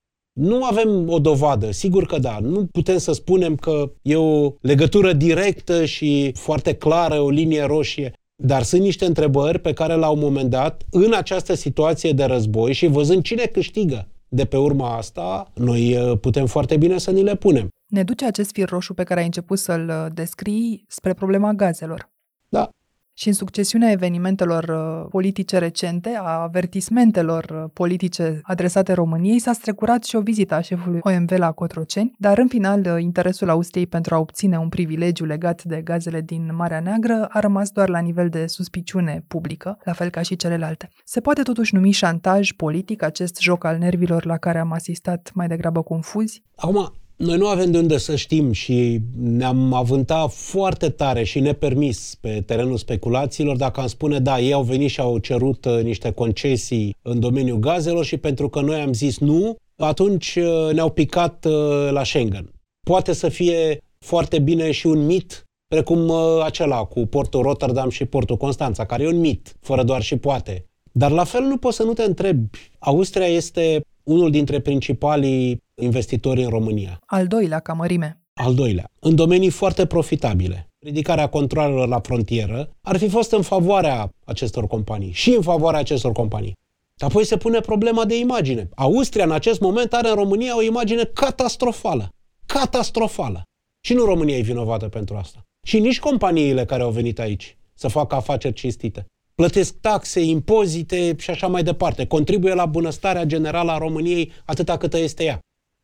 Nu 0.40 0.64
avem 0.64 1.08
o 1.08 1.18
dovadă, 1.18 1.70
sigur 1.70 2.06
că 2.06 2.18
da. 2.18 2.38
Nu 2.42 2.66
putem 2.66 2.98
să 2.98 3.12
spunem 3.12 3.56
că 3.56 3.92
e 4.02 4.16
o 4.16 4.52
legătură 4.60 5.12
directă 5.12 5.84
și 5.84 6.32
foarte 6.34 6.74
clară, 6.74 7.20
o 7.20 7.30
linie 7.30 7.62
roșie. 7.62 8.12
Dar 8.42 8.62
sunt 8.62 8.82
niște 8.82 9.04
întrebări 9.04 9.58
pe 9.58 9.72
care 9.72 9.94
la 9.94 10.08
un 10.08 10.18
moment 10.18 10.50
dat, 10.50 10.82
în 10.90 11.12
această 11.12 11.54
situație 11.54 12.12
de 12.12 12.24
război 12.24 12.72
și 12.72 12.86
văzând 12.86 13.22
cine 13.22 13.44
câștigă 13.44 14.08
de 14.28 14.44
pe 14.44 14.56
urma 14.56 14.96
asta, 14.96 15.50
noi 15.54 15.96
uh, 15.96 16.18
putem 16.20 16.46
foarte 16.46 16.76
bine 16.76 16.98
să 16.98 17.10
ni 17.10 17.22
le 17.22 17.34
punem. 17.34 17.68
Ne 17.86 18.02
duce 18.02 18.24
acest 18.24 18.52
fir 18.52 18.68
roșu 18.68 18.94
pe 18.94 19.02
care 19.02 19.20
ai 19.20 19.26
început 19.26 19.58
să-l 19.58 19.88
uh, 19.88 20.06
descrii 20.14 20.84
spre 20.88 21.14
problema 21.14 21.52
gazelor. 21.52 22.10
Da. 22.48 22.70
Și 23.18 23.28
în 23.28 23.34
succesiunea 23.34 23.90
evenimentelor 23.90 24.64
uh, 24.64 25.06
politice 25.10 25.58
recente, 25.58 26.08
a 26.18 26.42
avertismentelor 26.42 27.44
uh, 27.44 27.70
politice 27.72 28.40
adresate 28.42 28.92
României, 28.92 29.38
s-a 29.38 29.52
strecurat 29.52 30.04
și 30.04 30.16
o 30.16 30.20
vizită 30.20 30.54
a 30.54 30.60
șefului 30.60 31.00
OMV 31.02 31.30
la 31.30 31.52
Cotroceni, 31.52 32.14
dar 32.18 32.38
în 32.38 32.48
final 32.48 32.80
uh, 32.80 33.02
interesul 33.02 33.48
Austriei 33.48 33.86
pentru 33.86 34.14
a 34.14 34.18
obține 34.18 34.58
un 34.58 34.68
privilegiu 34.68 35.24
legat 35.24 35.64
de 35.64 35.80
gazele 35.82 36.20
din 36.20 36.54
Marea 36.54 36.80
Neagră 36.80 37.28
a 37.30 37.40
rămas 37.40 37.70
doar 37.70 37.88
la 37.88 37.98
nivel 37.98 38.28
de 38.28 38.46
suspiciune 38.46 39.24
publică, 39.28 39.78
la 39.84 39.92
fel 39.92 40.10
ca 40.10 40.22
și 40.22 40.36
celelalte. 40.36 40.90
Se 41.04 41.20
poate 41.20 41.42
totuși 41.42 41.74
numi 41.74 41.90
șantaj 41.90 42.52
politic 42.52 43.02
acest 43.02 43.40
joc 43.40 43.64
al 43.64 43.78
nervilor 43.78 44.24
la 44.24 44.36
care 44.36 44.58
am 44.58 44.72
asistat 44.72 45.30
mai 45.34 45.48
degrabă 45.48 45.82
confuzi? 45.82 46.42
Acum, 46.56 46.92
noi 47.18 47.36
nu 47.36 47.46
avem 47.46 47.70
de 47.70 47.78
unde 47.78 47.98
să 47.98 48.16
știm 48.16 48.52
și 48.52 49.00
ne-am 49.20 49.72
avântat 49.72 50.32
foarte 50.32 50.88
tare 50.88 51.24
și 51.24 51.40
nepermis 51.40 52.16
pe 52.20 52.42
terenul 52.46 52.76
speculațiilor 52.76 53.56
dacă 53.56 53.80
am 53.80 53.86
spune, 53.86 54.18
da, 54.18 54.40
ei 54.40 54.52
au 54.52 54.62
venit 54.62 54.90
și 54.90 55.00
au 55.00 55.18
cerut 55.18 55.64
uh, 55.64 55.82
niște 55.82 56.10
concesii 56.10 56.96
în 57.02 57.20
domeniul 57.20 57.58
gazelor 57.58 58.04
și 58.04 58.16
pentru 58.16 58.48
că 58.48 58.60
noi 58.60 58.80
am 58.80 58.92
zis 58.92 59.18
nu, 59.18 59.56
atunci 59.76 60.36
uh, 60.36 60.72
ne-au 60.72 60.90
picat 60.90 61.44
uh, 61.44 61.90
la 61.90 62.04
Schengen. 62.04 62.52
Poate 62.86 63.12
să 63.12 63.28
fie 63.28 63.78
foarte 63.98 64.38
bine 64.38 64.70
și 64.70 64.86
un 64.86 65.06
mit, 65.06 65.44
precum 65.66 66.10
acela 66.44 66.84
cu 66.84 67.06
portul 67.06 67.42
Rotterdam 67.42 67.88
și 67.88 68.04
portul 68.04 68.36
Constanța, 68.36 68.84
care 68.84 69.02
e 69.02 69.08
un 69.08 69.20
mit, 69.20 69.56
fără 69.60 69.82
doar 69.82 70.02
și 70.02 70.16
poate. 70.16 70.64
Dar 70.92 71.10
la 71.10 71.24
fel 71.24 71.42
nu 71.42 71.56
poți 71.56 71.76
să 71.76 71.82
nu 71.82 71.92
te 71.92 72.02
întrebi. 72.02 72.48
Austria 72.78 73.26
este 73.26 73.80
unul 74.02 74.30
dintre 74.30 74.60
principalii 74.60 75.66
investitori 75.78 76.42
în 76.42 76.48
România. 76.48 76.98
Al 77.06 77.26
doilea 77.26 77.58
ca 77.58 77.72
mărime. 77.72 78.20
Al 78.34 78.54
doilea. 78.54 78.90
În 79.00 79.14
domenii 79.14 79.50
foarte 79.50 79.86
profitabile. 79.86 80.68
Ridicarea 80.78 81.28
controlelor 81.28 81.88
la 81.88 82.00
frontieră 82.00 82.70
ar 82.80 82.96
fi 82.96 83.08
fost 83.08 83.32
în 83.32 83.42
favoarea 83.42 84.10
acestor 84.24 84.66
companii 84.66 85.12
și 85.12 85.30
în 85.30 85.42
favoarea 85.42 85.80
acestor 85.80 86.12
companii. 86.12 86.56
Apoi 86.98 87.24
se 87.24 87.36
pune 87.36 87.60
problema 87.60 88.04
de 88.04 88.18
imagine. 88.18 88.68
Austria 88.74 89.24
în 89.24 89.32
acest 89.32 89.60
moment 89.60 89.92
are 89.92 90.08
în 90.08 90.14
România 90.14 90.56
o 90.56 90.62
imagine 90.62 91.04
catastrofală. 91.04 92.08
Catastrofală. 92.46 93.42
Și 93.80 93.94
nu 93.94 94.04
România 94.04 94.36
e 94.36 94.40
vinovată 94.40 94.88
pentru 94.88 95.16
asta. 95.16 95.42
Și 95.66 95.78
nici 95.78 96.00
companiile 96.00 96.64
care 96.64 96.82
au 96.82 96.90
venit 96.90 97.18
aici 97.18 97.56
să 97.74 97.88
facă 97.88 98.14
afaceri 98.14 98.54
cinstite 98.54 99.06
plătesc 99.40 99.74
taxe, 99.80 100.20
impozite 100.20 101.14
și 101.18 101.30
așa 101.30 101.46
mai 101.46 101.62
departe. 101.62 102.06
Contribuie 102.06 102.54
la 102.54 102.66
bunăstarea 102.66 103.24
generală 103.24 103.70
a 103.70 103.78
României 103.78 104.32
atâta 104.44 104.76
cât 104.76 104.94
este 104.94 105.24
ea. 105.24 105.38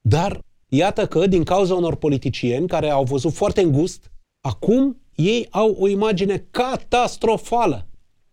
Dar 0.09 0.41
iată 0.69 1.07
că, 1.07 1.27
din 1.27 1.45
cauza 1.45 1.75
unor 1.75 1.97
politicieni 1.97 2.69
care 2.69 2.91
au 2.91 3.05
văzut 3.05 3.33
foarte 3.33 3.61
îngust, 3.61 4.11
acum 4.41 5.01
ei 5.15 5.47
au 5.51 5.77
o 5.79 5.89
imagine 5.89 6.47
catastrofală. 6.51 7.87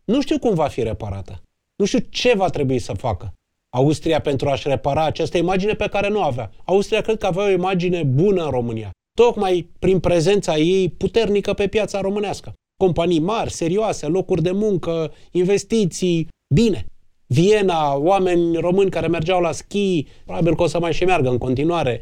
Nu 0.04 0.22
știu 0.22 0.40
cum 0.40 0.54
va 0.54 0.68
fi 0.68 0.84
reparată. 0.84 1.42
Nu 1.76 1.86
știu 1.86 2.00
ce 2.00 2.34
va 2.36 2.50
trebui 2.50 2.80
să 2.80 2.94
facă. 2.94 3.34
Austria 3.70 4.22
pentru 4.22 4.50
a-și 4.50 4.68
repara 4.68 5.06
această 5.06 5.38
imagine 5.38 5.74
pe 5.74 5.88
care 5.88 6.10
nu 6.10 6.22
avea. 6.22 6.52
Austria 6.66 7.02
cred 7.02 7.18
că 7.18 7.26
avea 7.26 7.44
o 7.44 7.50
imagine 7.50 8.04
bună 8.04 8.44
în 8.44 8.50
România, 8.50 8.92
tocmai 9.14 9.70
prin 9.80 10.00
prezența 10.00 10.58
ei 10.58 10.90
puternică 10.90 11.54
pe 11.54 11.68
piața 11.68 12.02
românească 12.02 12.54
companii 12.82 13.20
mari, 13.20 13.52
serioase, 13.52 14.06
locuri 14.06 14.42
de 14.42 14.52
muncă, 14.52 15.14
investiții, 15.32 16.28
bine. 16.54 16.86
Viena, 17.34 17.96
oameni 17.96 18.58
români 18.58 18.90
care 18.90 19.08
mergeau 19.08 19.42
la 19.42 19.52
schi, 19.52 20.06
probabil 20.26 20.56
că 20.56 20.64
o 20.64 20.68
să 20.68 20.80
mai 20.80 20.94
și 20.94 21.04
meargă 21.04 21.30
în 21.30 21.38
continuare. 21.38 22.02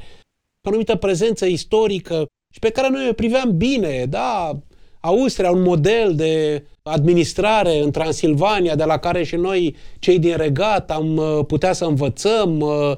O 0.66 0.70
anumită 0.70 0.96
prezență 0.96 1.46
istorică 1.46 2.26
și 2.54 2.60
pe 2.60 2.70
care 2.70 2.90
noi 2.90 3.08
o 3.10 3.14
priveam 3.14 3.58
bine, 3.58 4.06
da, 4.10 4.60
Austria, 5.00 5.52
un 5.52 5.62
model 5.62 6.16
de 6.16 6.64
administrare 6.84 7.80
în 7.80 7.92
Transilvania, 7.92 8.76
de 8.76 8.84
la 8.84 8.98
care 8.98 9.24
și 9.24 9.36
noi, 9.36 9.76
cei 10.00 10.20
din 10.20 10.38
regat, 10.38 10.92
am 10.92 11.18
uh, 11.18 11.46
putea 11.48 11.74
să 11.74 11.86
învățăm. 11.86 12.60
Uh, 12.60 12.98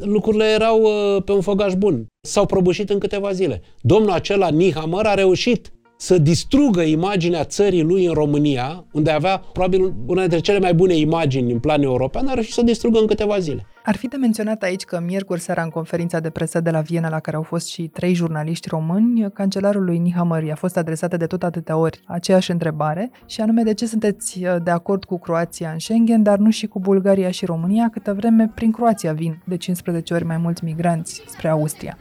lucrurile 0.00 0.44
erau 0.44 0.82
uh, 0.82 1.22
pe 1.24 1.32
un 1.32 1.40
făgaș 1.40 1.74
bun. 1.74 2.06
S-au 2.26 2.46
prăbușit 2.46 2.90
în 2.90 2.98
câteva 2.98 3.32
zile. 3.32 3.62
Domnul 3.80 4.10
acela, 4.10 4.48
Nihamăr, 4.48 5.06
a 5.06 5.14
reușit 5.14 5.72
să 6.00 6.18
distrugă 6.18 6.80
imaginea 6.80 7.44
țării 7.44 7.82
lui 7.82 8.06
în 8.06 8.12
România, 8.12 8.84
unde 8.92 9.10
avea 9.10 9.38
probabil 9.52 9.94
una 10.06 10.20
dintre 10.20 10.38
cele 10.38 10.58
mai 10.58 10.74
bune 10.74 10.96
imagini 10.96 11.52
în 11.52 11.58
plan 11.58 11.82
european, 11.82 12.26
a 12.26 12.32
reușit 12.32 12.52
să 12.52 12.62
distrugă 12.62 12.98
în 12.98 13.06
câteva 13.06 13.38
zile. 13.38 13.66
Ar 13.84 13.96
fi 13.96 14.08
de 14.08 14.16
menționat 14.16 14.62
aici 14.62 14.82
că 14.82 15.00
miercuri 15.06 15.40
seara 15.40 15.62
în 15.62 15.68
conferința 15.68 16.20
de 16.20 16.30
presă 16.30 16.60
de 16.60 16.70
la 16.70 16.80
Viena, 16.80 17.08
la 17.08 17.20
care 17.20 17.36
au 17.36 17.42
fost 17.42 17.68
și 17.68 17.82
trei 17.82 18.14
jurnaliști 18.14 18.68
români, 18.68 19.30
cancelarul 19.32 19.84
lui 19.84 19.98
Nihamăr 19.98 20.42
i-a 20.42 20.54
fost 20.54 20.76
adresată 20.76 21.16
de 21.16 21.26
tot 21.26 21.42
atâtea 21.42 21.76
ori 21.76 22.00
aceeași 22.06 22.50
întrebare, 22.50 23.10
și 23.26 23.40
anume 23.40 23.62
de 23.62 23.74
ce 23.74 23.86
sunteți 23.86 24.44
uh, 24.44 24.56
de 24.62 24.70
acord 24.70 25.04
cu 25.04 25.18
Croația 25.18 25.70
în 25.70 25.78
Schengen, 25.78 26.22
dar 26.22 26.38
nu 26.38 26.50
și 26.50 26.66
cu 26.66 26.80
Bulgaria 26.80 27.30
și 27.30 27.44
România, 27.44 27.88
câtă 27.92 28.14
vreme 28.14 28.50
prin 28.54 28.72
Croația 28.72 29.12
vin 29.12 29.42
de 29.44 29.56
15 29.56 30.14
ori 30.14 30.24
mai 30.24 30.36
mulți 30.36 30.64
migranți 30.64 31.22
spre 31.26 31.48
Austria. 31.48 31.98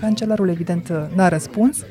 Cancelarul, 0.00 0.48
evident, 0.48 0.92
n-a 1.14 1.28
răspuns. 1.28 1.84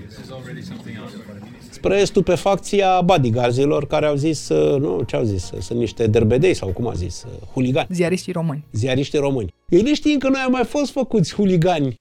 Spre 1.69 2.03
stupefacția 2.03 3.01
bodyguardilor 3.01 3.87
care 3.87 4.05
au 4.05 4.15
zis, 4.15 4.49
uh, 4.49 4.79
nu, 4.79 5.01
ce 5.01 5.15
au 5.15 5.23
zis, 5.23 5.51
uh, 5.51 5.59
sunt 5.61 5.79
niște 5.79 6.07
derbedei 6.07 6.53
sau 6.53 6.69
cum 6.69 6.87
a 6.87 6.93
zis, 6.93 7.23
uh, 7.23 7.47
huligani. 7.53 7.87
Ziariștii 7.91 8.33
români. 8.33 8.65
Ziariștii 8.71 9.19
români. 9.19 9.53
Ei 9.69 9.93
știind 9.93 10.21
că 10.21 10.29
noi 10.29 10.41
am 10.45 10.51
mai 10.51 10.63
fost 10.63 10.91
făcuți 10.91 11.33
huligani 11.33 11.95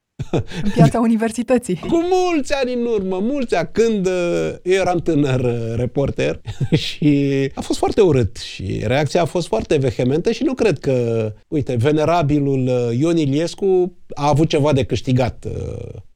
În 0.62 0.70
piața 0.74 1.00
universității. 1.00 1.76
Cu 1.76 2.00
mulți 2.10 2.52
ani 2.52 2.72
în 2.72 2.86
urmă, 2.86 3.18
mulți 3.22 3.54
ani, 3.54 3.68
când 3.72 4.06
uh, 4.06 4.54
eu 4.62 4.80
eram 4.80 4.98
tânăr 4.98 5.40
uh, 5.40 5.76
reporter 5.76 6.40
și 6.86 7.28
a 7.54 7.60
fost 7.60 7.78
foarte 7.78 8.00
urât 8.00 8.36
și 8.36 8.80
reacția 8.84 9.22
a 9.22 9.24
fost 9.24 9.46
foarte 9.46 9.76
vehementă 9.76 10.32
și 10.32 10.42
nu 10.42 10.54
cred 10.54 10.78
că, 10.78 11.32
uite, 11.48 11.74
venerabilul 11.74 12.66
uh, 12.66 12.98
Ion 12.98 13.16
Iliescu 13.16 13.96
a 14.14 14.28
avut 14.28 14.48
ceva 14.48 14.72
de 14.72 14.84
câștigat 14.84 15.46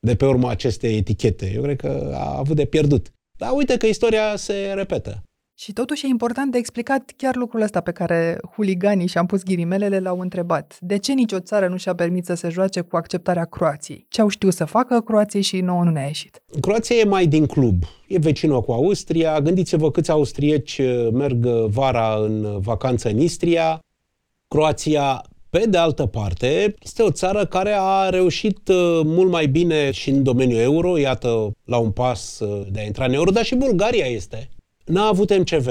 de 0.01 0.15
pe 0.15 0.27
urma 0.27 0.51
acestei 0.51 0.97
etichete. 0.97 1.53
Eu 1.55 1.63
cred 1.63 1.77
că 1.77 2.11
a 2.15 2.39
avut 2.39 2.57
de 2.57 2.65
pierdut. 2.65 3.13
Dar 3.39 3.51
uite 3.55 3.77
că 3.77 3.87
istoria 3.87 4.37
se 4.37 4.73
repetă. 4.75 5.23
Și 5.61 5.73
totuși 5.73 6.05
e 6.05 6.09
important 6.09 6.53
de 6.53 6.59
explicat 6.59 7.13
chiar 7.17 7.37
lucrul 7.37 7.61
ăsta 7.61 7.81
pe 7.81 7.93
care 7.93 8.39
huliganii 8.55 9.07
și-am 9.07 9.27
pus 9.27 9.43
ghirimelele 9.43 9.99
l-au 9.99 10.21
întrebat. 10.21 10.77
De 10.81 10.97
ce 10.99 11.13
nicio 11.13 11.41
țară 11.41 11.69
nu 11.69 11.77
și-a 11.77 11.95
permis 11.95 12.25
să 12.25 12.35
se 12.35 12.49
joace 12.49 12.81
cu 12.81 12.97
acceptarea 12.97 13.45
Croației? 13.45 14.07
Ce 14.09 14.21
au 14.21 14.29
știut 14.29 14.53
să 14.53 14.65
facă 14.65 15.01
Croației 15.01 15.43
și 15.43 15.61
nouă 15.61 15.85
nu 15.85 15.91
ne-a 15.91 16.07
ieșit? 16.07 16.43
Croația 16.61 16.97
e 16.97 17.05
mai 17.05 17.27
din 17.27 17.47
club. 17.47 17.83
E 18.09 18.19
vecină 18.19 18.61
cu 18.61 18.73
Austria. 18.73 19.41
Gândiți-vă 19.41 19.91
câți 19.91 20.11
austrieci 20.11 20.79
uh, 20.79 21.09
merg 21.13 21.45
uh, 21.45 21.65
vara 21.67 22.15
în 22.15 22.61
vacanță 22.61 23.09
în 23.09 23.19
Istria. 23.19 23.79
Croația 24.49 25.25
pe 25.51 25.65
de 25.69 25.77
altă 25.77 26.07
parte, 26.07 26.75
este 26.83 27.03
o 27.03 27.11
țară 27.11 27.47
care 27.47 27.75
a 27.79 28.09
reușit 28.09 28.69
uh, 28.69 29.01
mult 29.05 29.31
mai 29.31 29.47
bine 29.47 29.91
și 29.91 30.11
în 30.11 30.23
domeniul 30.23 30.61
euro, 30.61 30.99
iată, 30.99 31.51
la 31.65 31.77
un 31.77 31.91
pas 31.91 32.41
de 32.71 32.81
a 32.81 32.85
intra 32.85 33.05
în 33.05 33.13
euro, 33.13 33.31
dar 33.31 33.45
și 33.45 33.55
Bulgaria 33.55 34.07
este 34.07 34.49
n-a 34.89 35.07
avut 35.07 35.39
MCV, 35.39 35.69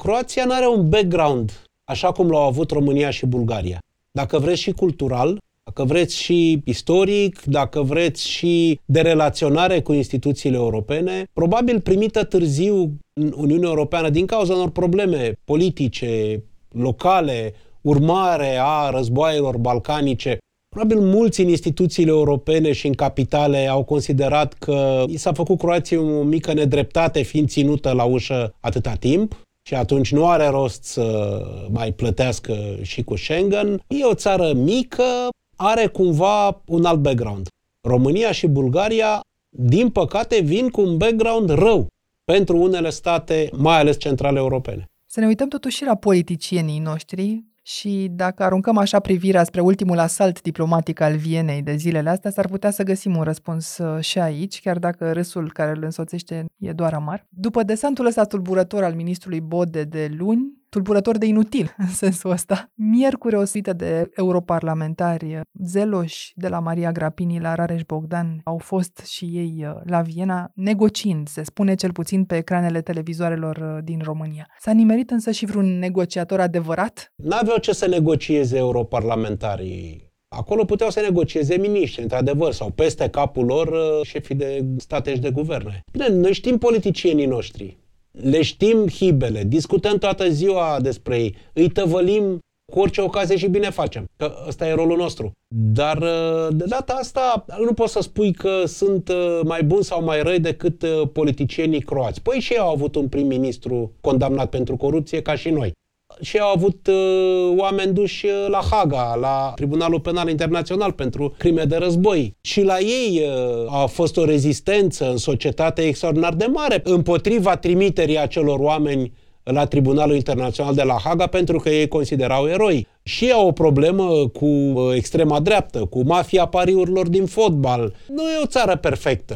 Croația 0.00 0.44
nu 0.44 0.52
are 0.52 0.66
un 0.66 0.88
background 0.88 1.52
așa 1.84 2.12
cum 2.12 2.30
l-au 2.30 2.42
avut 2.46 2.70
România 2.70 3.10
și 3.10 3.26
Bulgaria. 3.26 3.78
Dacă 4.10 4.38
vreți 4.38 4.60
și 4.60 4.72
cultural, 4.72 5.38
dacă 5.64 5.84
vreți 5.84 6.16
și 6.16 6.62
istoric, 6.64 7.42
dacă 7.44 7.82
vreți 7.82 8.28
și 8.28 8.80
de 8.84 9.00
relaționare 9.00 9.82
cu 9.82 9.92
instituțiile 9.92 10.56
europene, 10.56 11.24
probabil 11.32 11.80
primită 11.80 12.24
târziu 12.24 12.98
în 13.12 13.32
Uniunea 13.36 13.68
Europeană 13.68 14.10
din 14.10 14.26
cauza 14.26 14.54
unor 14.54 14.70
probleme 14.70 15.32
politice, 15.44 16.42
locale, 16.72 17.54
urmare 17.80 18.58
a 18.60 18.90
războaielor 18.90 19.56
balcanice, 19.56 20.38
Probabil 20.68 21.00
mulți 21.00 21.40
în 21.40 21.48
instituțiile 21.48 22.10
europene 22.10 22.72
și 22.72 22.86
în 22.86 22.92
capitale 22.92 23.66
au 23.66 23.84
considerat 23.84 24.52
că 24.52 25.04
i 25.06 25.16
s-a 25.16 25.32
făcut 25.32 25.58
Croației 25.58 25.98
o 25.98 26.22
mică 26.22 26.52
nedreptate 26.52 27.22
fiind 27.22 27.48
ținută 27.48 27.92
la 27.92 28.04
ușă 28.04 28.54
atâta 28.60 28.94
timp 28.94 29.46
și 29.62 29.74
atunci 29.74 30.12
nu 30.12 30.28
are 30.28 30.46
rost 30.46 30.84
să 30.84 31.40
mai 31.70 31.92
plătească 31.92 32.76
și 32.82 33.02
cu 33.02 33.16
Schengen. 33.16 33.82
E 33.86 34.04
o 34.04 34.14
țară 34.14 34.52
mică, 34.52 35.28
are 35.56 35.86
cumva 35.86 36.62
un 36.66 36.84
alt 36.84 37.00
background. 37.00 37.46
România 37.88 38.32
și 38.32 38.46
Bulgaria, 38.46 39.20
din 39.48 39.90
păcate, 39.90 40.40
vin 40.40 40.68
cu 40.68 40.80
un 40.80 40.96
background 40.96 41.50
rău 41.50 41.86
pentru 42.24 42.56
unele 42.56 42.90
state, 42.90 43.50
mai 43.52 43.78
ales 43.78 43.98
centrale 43.98 44.38
europene. 44.38 44.84
Să 45.06 45.20
ne 45.20 45.26
uităm 45.26 45.48
totuși 45.48 45.76
și 45.76 45.84
la 45.84 45.94
politicienii 45.94 46.78
noștri, 46.78 47.44
și 47.68 48.08
dacă 48.10 48.42
aruncăm 48.42 48.76
așa 48.76 49.00
privirea 49.00 49.44
spre 49.44 49.60
ultimul 49.60 49.98
asalt 49.98 50.42
diplomatic 50.42 51.00
al 51.00 51.16
Vienei 51.16 51.62
de 51.62 51.76
zilele 51.76 52.08
astea, 52.08 52.30
s-ar 52.30 52.48
putea 52.48 52.70
să 52.70 52.82
găsim 52.82 53.16
un 53.16 53.22
răspuns 53.22 53.78
uh, 53.78 54.00
și 54.04 54.18
aici, 54.18 54.60
chiar 54.60 54.78
dacă 54.78 55.12
râsul 55.12 55.52
care 55.52 55.70
îl 55.70 55.82
însoțește 55.82 56.44
e 56.56 56.72
doar 56.72 56.94
amar. 56.94 57.26
După 57.28 57.62
desantul 57.62 58.06
ăsta 58.06 58.24
tulburător 58.24 58.84
al 58.84 58.94
ministrului 58.94 59.40
Bode 59.40 59.84
de 59.84 60.14
luni, 60.16 60.52
tulburător 60.68 61.18
de 61.18 61.26
inutil 61.26 61.74
în 61.78 61.88
sensul 61.88 62.30
ăsta. 62.30 62.70
Miercuri 62.74 63.36
o 63.36 63.44
suită 63.44 63.72
de 63.72 64.10
europarlamentari 64.14 65.40
zeloși 65.64 66.32
de 66.34 66.48
la 66.48 66.58
Maria 66.58 66.92
Grapini 66.92 67.40
la 67.40 67.54
Rareș 67.54 67.82
Bogdan 67.82 68.40
au 68.44 68.58
fost 68.58 69.02
și 69.06 69.24
ei 69.24 69.66
uh, 69.66 69.80
la 69.84 70.00
Viena 70.00 70.50
negociind, 70.54 71.28
se 71.28 71.42
spune 71.42 71.74
cel 71.74 71.92
puțin 71.92 72.24
pe 72.24 72.36
ecranele 72.36 72.80
televizoarelor 72.80 73.56
uh, 73.56 73.84
din 73.84 74.00
România. 74.04 74.48
S-a 74.58 74.72
nimerit 74.72 75.10
însă 75.10 75.30
și 75.30 75.46
vreun 75.46 75.78
negociator 75.78 76.40
adevărat? 76.40 77.12
N-aveau 77.16 77.56
ce 77.56 77.72
să 77.72 77.86
negocieze 77.86 78.56
europarlamentarii 78.56 80.06
Acolo 80.28 80.64
puteau 80.64 80.90
să 80.90 81.00
negocieze 81.00 81.56
miniștri, 81.56 82.02
într-adevăr, 82.02 82.52
sau 82.52 82.70
peste 82.70 83.08
capul 83.08 83.44
lor 83.44 83.68
uh, 83.68 84.06
șefii 84.06 84.34
de 84.34 84.64
state 84.76 85.14
și 85.14 85.20
de 85.20 85.30
guverne. 85.30 85.80
Bine, 85.92 86.08
noi 86.08 86.32
știm 86.32 86.58
politicienii 86.58 87.26
noștri 87.26 87.78
le 88.22 88.42
știm 88.42 88.88
hibele, 88.88 89.44
discutăm 89.44 89.98
toată 89.98 90.28
ziua 90.28 90.78
despre 90.80 91.18
ei, 91.18 91.36
îi 91.52 91.68
tăvălim 91.68 92.38
cu 92.72 92.80
orice 92.80 93.00
ocazie 93.00 93.36
și 93.36 93.48
bine 93.48 93.70
facem, 93.70 94.04
că 94.16 94.34
ăsta 94.46 94.68
e 94.68 94.74
rolul 94.74 94.96
nostru. 94.96 95.30
Dar 95.54 95.96
uh, 95.96 96.48
de 96.50 96.64
data 96.68 96.92
asta 96.92 97.44
nu 97.64 97.72
poți 97.72 97.92
să 97.92 98.00
spui 98.00 98.32
că 98.32 98.62
sunt 98.64 99.08
uh, 99.08 99.40
mai 99.44 99.62
buni 99.62 99.84
sau 99.84 100.04
mai 100.04 100.22
răi 100.22 100.40
decât 100.40 100.82
uh, 100.82 101.08
politicienii 101.12 101.80
croați. 101.80 102.22
Păi 102.22 102.40
și 102.40 102.52
ei 102.52 102.58
au 102.58 102.70
avut 102.70 102.94
un 102.94 103.08
prim-ministru 103.08 103.92
condamnat 104.00 104.50
pentru 104.50 104.76
corupție 104.76 105.22
ca 105.22 105.34
și 105.34 105.50
noi 105.50 105.72
și 106.20 106.38
au 106.38 106.52
avut 106.54 106.86
uh, 106.86 107.54
oameni 107.56 107.92
duși 107.92 108.26
uh, 108.26 108.46
la 108.48 108.60
Haga, 108.70 109.14
la 109.20 109.52
Tribunalul 109.54 110.00
Penal 110.00 110.28
Internațional 110.28 110.92
pentru 110.92 111.34
crime 111.38 111.64
de 111.64 111.76
război. 111.76 112.36
Și 112.40 112.62
la 112.62 112.78
ei 112.78 113.22
uh, 113.22 113.82
a 113.82 113.86
fost 113.86 114.16
o 114.16 114.24
rezistență 114.24 115.10
în 115.10 115.16
societate 115.16 115.82
extraordinar 115.82 116.34
de 116.34 116.46
mare 116.46 116.80
împotriva 116.84 117.56
trimiterii 117.56 118.18
acelor 118.18 118.58
oameni 118.58 119.12
la 119.42 119.66
Tribunalul 119.66 120.14
Internațional 120.14 120.74
de 120.74 120.82
la 120.82 120.98
Haga 121.04 121.26
pentru 121.26 121.58
că 121.58 121.68
ei 121.68 121.88
considerau 121.88 122.48
eroi. 122.48 122.86
Și 123.02 123.30
au 123.30 123.46
o 123.46 123.52
problemă 123.52 124.28
cu 124.28 124.46
uh, 124.46 124.94
extrema 124.94 125.40
dreaptă, 125.40 125.84
cu 125.84 126.02
mafia 126.04 126.46
pariurilor 126.46 127.08
din 127.08 127.26
fotbal. 127.26 127.94
Nu 128.08 128.22
e 128.22 128.42
o 128.42 128.46
țară 128.46 128.76
perfectă. 128.76 129.34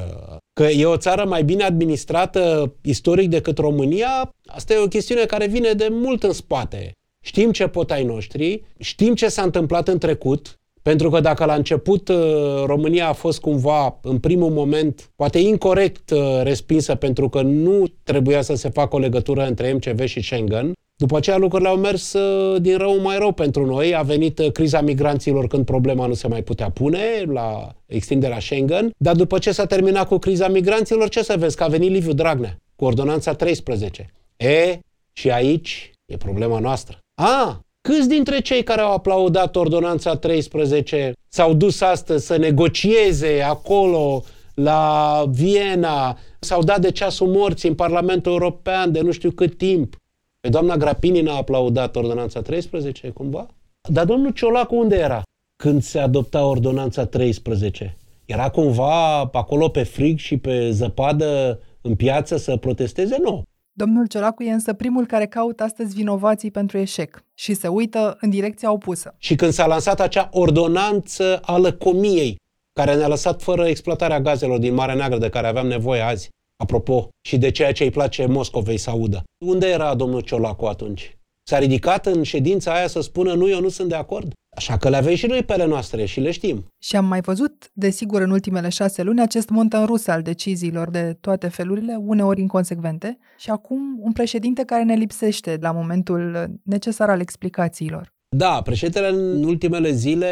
Că 0.61 0.67
e 0.67 0.85
o 0.85 0.97
țară 0.97 1.25
mai 1.25 1.45
bine 1.45 1.63
administrată 1.63 2.73
istoric 2.83 3.29
decât 3.29 3.59
România, 3.59 4.35
asta 4.47 4.73
e 4.73 4.83
o 4.85 4.89
chestiune 4.89 5.25
care 5.25 5.47
vine 5.47 5.73
de 5.73 5.89
mult 5.91 6.23
în 6.23 6.33
spate. 6.33 6.93
Știm 7.25 7.51
ce 7.51 7.67
pot 7.67 7.91
ai 7.91 8.05
noștri, 8.05 8.63
știm 8.79 9.15
ce 9.15 9.29
s-a 9.29 9.43
întâmplat 9.43 9.89
în 9.89 9.99
trecut, 9.99 10.61
pentru 10.83 11.11
că 11.11 11.21
dacă 11.21 11.45
la 11.45 11.55
început 11.55 12.09
uh, 12.09 12.17
România 12.65 13.09
a 13.09 13.13
fost 13.13 13.41
cumva, 13.41 13.99
în 14.03 14.19
primul 14.19 14.51
moment, 14.51 15.11
poate 15.17 15.39
incorrect 15.39 16.11
uh, 16.11 16.41
respinsă 16.43 16.95
pentru 16.95 17.29
că 17.29 17.43
nu 17.43 17.85
trebuia 18.03 18.43
să 18.43 18.55
se 18.55 18.69
facă 18.69 18.97
o 18.97 18.99
legătură 18.99 19.47
între 19.47 19.73
MCV 19.73 20.05
și 20.05 20.23
Schengen, 20.23 20.73
după 21.01 21.17
aceea 21.17 21.37
lucrurile 21.37 21.69
au 21.69 21.77
mers 21.77 22.13
uh, 22.13 22.61
din 22.61 22.79
rău 22.79 23.01
mai 23.01 23.19
rău 23.19 23.33
pentru 23.33 23.67
noi. 23.67 23.97
A 23.97 24.03
venit 24.03 24.41
criza 24.53 24.81
migranților 24.81 25.47
când 25.47 25.65
problema 25.65 26.07
nu 26.07 26.15
se 26.15 26.29
mai 26.29 26.43
putea 26.43 26.71
pune 26.71 27.23
la 27.27 27.75
extinderea 27.87 28.41
Schengen. 28.41 28.91
Dar 28.97 29.17
după 29.17 29.39
ce 29.39 29.53
s-a 29.53 29.67
terminat 29.67 30.07
cu 30.07 30.19
criza 30.19 30.49
migranților, 30.49 31.09
ce 31.09 31.23
să 31.23 31.37
vezi? 31.39 31.57
Că 31.57 31.65
a 31.65 31.69
venit 31.69 31.91
Liviu 31.91 32.13
Dragnea 32.13 32.57
cu 32.77 32.85
ordonanța 32.85 33.35
13. 33.35 34.11
E, 34.37 34.79
și 35.13 35.31
aici 35.31 35.91
e 36.07 36.17
problema 36.17 36.59
noastră. 36.59 36.99
A, 37.23 37.61
Câți 37.89 38.09
dintre 38.09 38.41
cei 38.41 38.63
care 38.63 38.81
au 38.81 38.93
aplaudat 38.93 39.57
ordonanța 39.57 40.17
13 40.17 41.13
s-au 41.29 41.55
dus 41.55 41.81
astăzi 41.81 42.27
să 42.27 42.37
negocieze 42.37 43.43
acolo 43.43 44.23
la 44.55 45.25
Viena, 45.29 46.19
s-au 46.39 46.63
dat 46.63 46.81
de 46.81 46.91
ceasul 46.91 47.27
morții 47.27 47.69
în 47.69 47.75
Parlamentul 47.75 48.33
European 48.33 48.93
de 48.93 49.01
nu 49.01 49.11
știu 49.11 49.31
cât 49.31 49.57
timp? 49.59 49.97
Pe 50.41 50.49
doamna 50.49 50.77
Grapini 50.77 51.21
n-a 51.21 51.37
aplaudat 51.37 51.97
ordonanța 51.97 52.43
13 52.43 53.09
cumva? 53.09 53.47
Dar 53.89 54.05
domnul 54.05 54.31
Ciolacu 54.31 54.77
unde 54.77 54.97
era 54.97 55.23
când 55.63 55.83
se 55.83 55.99
adopta 55.99 56.47
ordonanța 56.47 57.07
13? 57.07 57.97
Era 58.25 58.51
cumva 58.51 59.21
acolo 59.21 59.69
pe 59.69 59.83
frig 59.83 60.19
și 60.19 60.37
pe 60.37 60.71
zăpadă 60.71 61.61
în 61.81 61.95
piață 61.95 62.37
să 62.37 62.57
protesteze? 62.57 63.17
Nu. 63.23 63.43
Domnul 63.73 64.07
Ciolacu 64.07 64.43
e 64.43 64.53
însă 64.53 64.73
primul 64.73 65.07
care 65.07 65.27
caută 65.27 65.63
astăzi 65.63 65.95
vinovații 65.95 66.51
pentru 66.51 66.79
eșec 66.79 67.25
și 67.35 67.55
se 67.55 67.69
uită 67.69 68.17
în 68.21 68.31
direcția 68.31 68.73
opusă. 68.73 69.15
Și 69.19 69.35
când 69.35 69.53
s-a 69.53 69.67
lansat 69.67 70.01
acea 70.01 70.29
ordonanță 70.33 71.41
a 71.43 71.57
lăcomiei, 71.57 72.37
care 72.73 72.95
ne-a 72.95 73.09
lăsat 73.09 73.43
fără 73.43 73.67
exploatarea 73.67 74.21
gazelor 74.21 74.59
din 74.59 74.75
Marea 74.75 74.95
Neagră 74.95 75.19
de 75.19 75.29
care 75.29 75.47
aveam 75.47 75.67
nevoie 75.67 76.01
azi, 76.01 76.29
apropo, 76.61 77.09
și 77.29 77.39
de 77.39 77.51
ceea 77.51 77.73
ce 77.73 77.85
îi 77.85 77.91
place 77.91 78.27
Moscovei 78.27 78.77
să 78.79 78.91
audă. 78.91 79.23
Unde 79.45 79.67
era 79.67 79.95
domnul 79.95 80.21
Ciolacu 80.21 80.65
atunci? 80.65 81.19
S-a 81.43 81.59
ridicat 81.59 82.07
în 82.07 82.23
ședința 82.23 82.75
aia 82.75 82.87
să 82.87 83.01
spună 83.01 83.35
nu, 83.35 83.49
eu 83.49 83.61
nu 83.61 83.69
sunt 83.69 83.89
de 83.89 83.95
acord? 83.95 84.33
Așa 84.57 84.77
că 84.77 84.89
le 84.89 84.97
avem 84.97 85.15
și 85.15 85.27
noi 85.27 85.43
pe 85.43 85.53
ale 85.53 85.67
noastre 85.67 86.05
și 86.05 86.21
le 86.21 86.31
știm. 86.31 86.65
Și 86.83 86.97
am 86.97 87.05
mai 87.05 87.21
văzut, 87.21 87.71
desigur, 87.73 88.21
în 88.21 88.31
ultimele 88.31 88.69
șase 88.69 89.03
luni, 89.03 89.21
acest 89.21 89.49
montan 89.49 89.87
rus 89.87 90.07
al 90.07 90.23
deciziilor 90.23 90.91
de 90.91 91.17
toate 91.21 91.49
felurile, 91.49 91.97
uneori 91.97 92.41
inconsecvente, 92.41 93.19
și 93.39 93.51
acum 93.51 93.99
un 94.01 94.13
președinte 94.13 94.65
care 94.65 94.83
ne 94.83 94.95
lipsește 94.95 95.59
la 95.61 95.73
momentul 95.73 96.51
necesar 96.63 97.11
al 97.11 97.21
explicațiilor. 97.21 98.13
Da, 98.37 98.63
președintele 98.63 99.09
în 99.09 99.45
ultimele 99.45 99.91
zile 99.91 100.31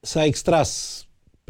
s-a 0.00 0.24
extras 0.24 1.02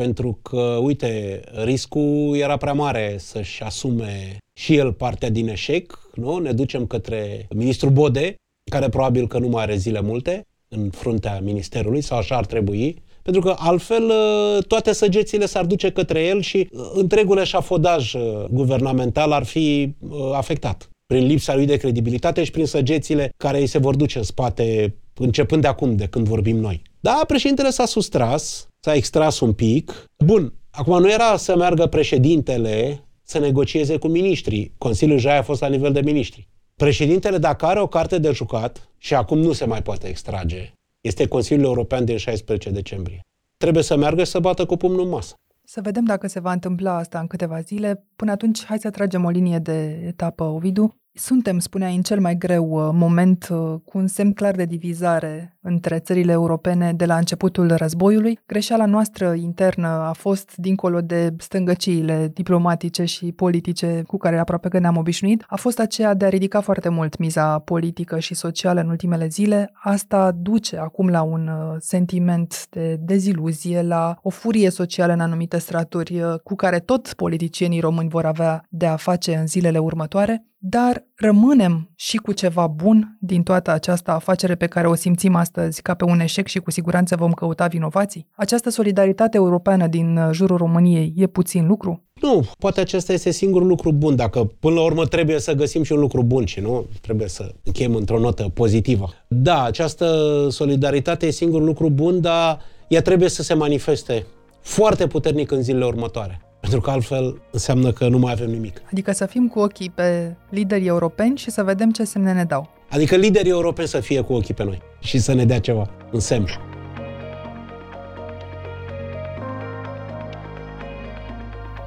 pentru 0.03 0.38
că, 0.43 0.79
uite, 0.81 1.41
riscul 1.65 2.37
era 2.37 2.57
prea 2.57 2.73
mare 2.73 3.17
să-și 3.19 3.62
asume 3.62 4.37
și 4.61 4.77
el 4.77 4.93
partea 4.93 5.31
din 5.31 5.49
eșec, 5.49 5.99
nu? 6.15 6.38
Ne 6.38 6.53
ducem 6.53 6.87
către 6.87 7.47
ministrul 7.55 7.91
Bode, 7.91 8.35
care 8.71 8.88
probabil 8.88 9.27
că 9.27 9.38
nu 9.38 9.49
mai 9.49 9.62
are 9.62 9.77
zile 9.77 10.01
multe, 10.01 10.47
în 10.69 10.91
fruntea 10.91 11.41
ministerului, 11.43 12.01
sau 12.01 12.19
așa 12.19 12.37
ar 12.37 12.47
trebui, 12.47 13.03
pentru 13.23 13.43
că 13.43 13.55
altfel 13.59 14.03
uh, 14.05 14.65
toate 14.65 14.93
săgețile 14.93 15.47
s-ar 15.47 15.65
duce 15.65 15.91
către 15.91 16.25
el 16.25 16.41
și 16.41 16.69
uh, 16.73 16.91
întregul 16.95 17.38
eșafodaj 17.38 18.15
guvernamental 18.51 19.33
ar 19.33 19.45
fi 19.45 19.95
afectat 20.33 20.88
prin 21.07 21.27
lipsa 21.27 21.55
lui 21.55 21.67
de 21.67 21.77
credibilitate 21.77 22.45
și 22.45 22.51
prin 22.51 22.67
săgețile 22.67 23.33
care 23.37 23.61
îi 23.61 23.67
se 23.67 23.79
vor 23.79 23.97
duce 23.97 24.19
în 24.19 24.25
spate 24.25 24.95
începând 25.15 25.62
de 25.62 25.69
acum, 25.69 25.97
de 25.97 26.07
când 26.07 26.27
vorbim 26.27 26.57
noi. 26.57 26.83
Da, 27.01 27.21
președintele 27.27 27.71
s-a 27.71 27.87
sustras, 27.87 28.67
s-a 28.85 28.95
extras 28.95 29.40
un 29.40 29.53
pic. 29.53 30.05
Bun, 30.25 30.53
acum 30.71 31.01
nu 31.01 31.11
era 31.11 31.37
să 31.37 31.57
meargă 31.57 31.87
președintele 31.87 33.05
să 33.23 33.38
negocieze 33.38 33.97
cu 33.97 34.09
miniștrii. 34.09 34.75
Consiliul 34.79 35.18
Jai 35.18 35.38
a 35.38 35.42
fost 35.42 35.61
la 35.61 35.68
nivel 35.68 35.92
de 35.92 36.01
miniștri. 36.01 36.49
Președintele, 36.77 37.38
dacă 37.38 37.66
are 37.66 37.81
o 37.81 37.87
carte 37.87 38.18
de 38.18 38.31
jucat, 38.31 38.88
și 38.99 39.14
acum 39.14 39.38
nu 39.38 39.53
se 39.53 39.64
mai 39.64 39.83
poate 39.83 40.09
extrage, 40.09 40.73
este 41.01 41.29
Consiliul 41.29 41.66
European 41.66 42.05
din 42.05 42.16
16 42.16 42.71
decembrie. 42.71 43.21
Trebuie 43.57 43.83
să 43.83 43.97
meargă 43.97 44.25
și 44.25 44.31
să 44.31 44.38
bată 44.38 44.64
cu 44.66 44.77
pumnul 44.77 45.01
în 45.01 45.09
masă. 45.09 45.35
Să 45.64 45.81
vedem 45.81 46.05
dacă 46.05 46.27
se 46.27 46.40
va 46.40 46.53
întâmpla 46.53 46.97
asta 46.97 47.18
în 47.18 47.27
câteva 47.27 47.61
zile. 47.61 48.07
Până 48.16 48.31
atunci, 48.31 48.64
hai 48.64 48.79
să 48.79 48.90
tragem 48.90 49.25
o 49.25 49.31
linie 49.31 49.59
de 49.59 50.03
etapă, 50.07 50.45
Ovidu. 50.45 50.95
Suntem, 51.14 51.59
spuneai, 51.59 51.94
în 51.96 52.03
cel 52.03 52.20
mai 52.20 52.37
greu 52.37 52.70
uh, 52.70 52.90
moment 52.92 53.48
uh, 53.51 53.75
cu 53.85 53.98
un 53.98 54.07
semn 54.07 54.33
clar 54.33 54.55
de 54.55 54.64
divizare 54.64 55.59
între 55.61 55.98
țările 55.98 56.33
europene 56.33 56.92
de 56.92 57.05
la 57.05 57.16
începutul 57.16 57.75
războiului. 57.75 58.38
Greșeala 58.46 58.87
noastră 58.87 59.33
internă 59.33 59.88
a 59.88 60.12
fost, 60.12 60.57
dincolo 60.57 61.01
de 61.01 61.35
stângăciile 61.38 62.31
diplomatice 62.35 63.05
și 63.05 63.33
politice 63.33 64.03
cu 64.07 64.16
care 64.16 64.38
aproape 64.38 64.68
că 64.68 64.79
ne-am 64.79 64.96
obișnuit, 64.96 65.44
a 65.46 65.57
fost 65.57 65.79
aceea 65.79 66.14
de 66.14 66.25
a 66.25 66.29
ridica 66.29 66.61
foarte 66.61 66.88
mult 66.88 67.18
miza 67.18 67.59
politică 67.59 68.18
și 68.18 68.35
socială 68.35 68.81
în 68.81 68.88
ultimele 68.88 69.27
zile. 69.27 69.70
Asta 69.75 70.31
duce 70.31 70.77
acum 70.79 71.09
la 71.09 71.22
un 71.22 71.48
uh, 71.48 71.77
sentiment 71.79 72.66
de 72.70 72.96
deziluzie, 73.01 73.83
la 73.83 74.18
o 74.22 74.31
furie 74.31 74.70
socială 74.70 75.12
în 75.12 75.20
anumite 75.20 75.59
straturi 75.59 76.22
cu 76.44 76.55
care 76.55 76.79
tot 76.79 77.12
politicienii 77.12 77.81
români 77.81 78.09
vor 78.09 78.25
avea 78.25 78.66
de 78.68 78.87
a 78.87 78.96
face 78.96 79.35
în 79.35 79.46
zilele 79.46 79.79
următoare 79.79 80.46
dar 80.64 81.05
rămânem 81.14 81.90
și 81.94 82.16
cu 82.16 82.33
ceva 82.33 82.66
bun 82.66 83.16
din 83.20 83.42
toată 83.42 83.70
această 83.70 84.11
afacere 84.11 84.55
pe 84.55 84.66
care 84.66 84.87
o 84.87 84.94
simțim 84.94 85.35
astăzi 85.35 85.83
ca 85.83 85.94
pe 85.94 86.05
un 86.05 86.20
eșec 86.20 86.46
și 86.46 86.59
cu 86.59 86.70
siguranță 86.70 87.16
vom 87.16 87.33
căuta 87.33 87.66
vinovații? 87.66 88.27
Această 88.35 88.70
solidaritate 88.70 89.37
europeană 89.37 89.87
din 89.87 90.16
uh, 90.16 90.29
jurul 90.33 90.57
României 90.57 91.12
e 91.16 91.27
puțin 91.27 91.66
lucru? 91.66 92.03
Nu, 92.20 92.44
poate 92.59 92.81
acesta 92.81 93.12
este 93.12 93.31
singurul 93.31 93.66
lucru 93.66 93.92
bun, 93.92 94.16
dacă 94.16 94.51
până 94.61 94.75
la 94.75 94.83
urmă 94.83 95.07
trebuie 95.07 95.38
să 95.38 95.53
găsim 95.53 95.83
și 95.83 95.92
un 95.92 96.01
lucru 96.01 96.22
bun 96.22 96.44
și 96.44 96.61
nu 96.61 96.87
trebuie 97.01 97.29
să 97.29 97.55
încheiem 97.64 97.94
într-o 97.94 98.18
notă 98.18 98.51
pozitivă. 98.55 99.09
Da, 99.29 99.64
această 99.64 100.07
solidaritate 100.51 101.27
e 101.27 101.31
singurul 101.31 101.66
lucru 101.66 101.90
bun, 101.90 102.20
dar 102.20 102.61
ea 102.88 103.03
trebuie 103.03 103.29
să 103.29 103.42
se 103.42 103.55
manifeste 103.55 104.27
foarte 104.61 105.07
puternic 105.07 105.51
în 105.51 105.62
zilele 105.62 105.85
următoare. 105.85 106.40
Pentru 106.62 106.81
că 106.81 106.90
altfel 106.90 107.42
înseamnă 107.51 107.92
că 107.92 108.09
nu 108.09 108.18
mai 108.18 108.33
avem 108.33 108.51
nimic. 108.51 108.83
Adică 108.90 109.12
să 109.12 109.27
fim 109.27 109.48
cu 109.48 109.59
ochii 109.59 109.90
pe 109.90 110.37
liderii 110.51 110.87
europeni 110.87 111.37
și 111.37 111.51
să 111.51 111.62
vedem 111.62 111.90
ce 111.90 112.05
semne 112.05 112.33
ne 112.33 112.44
dau. 112.44 112.70
Adică 112.90 113.16
liderii 113.16 113.51
europeni 113.51 113.88
să 113.88 114.01
fie 114.01 114.20
cu 114.20 114.33
ochii 114.33 114.55
pe 114.55 114.64
noi 114.64 114.83
și 114.98 115.18
să 115.18 115.33
ne 115.33 115.44
dea 115.44 115.61
ceva 115.61 115.90
în 116.11 116.20
semn. 116.20 116.46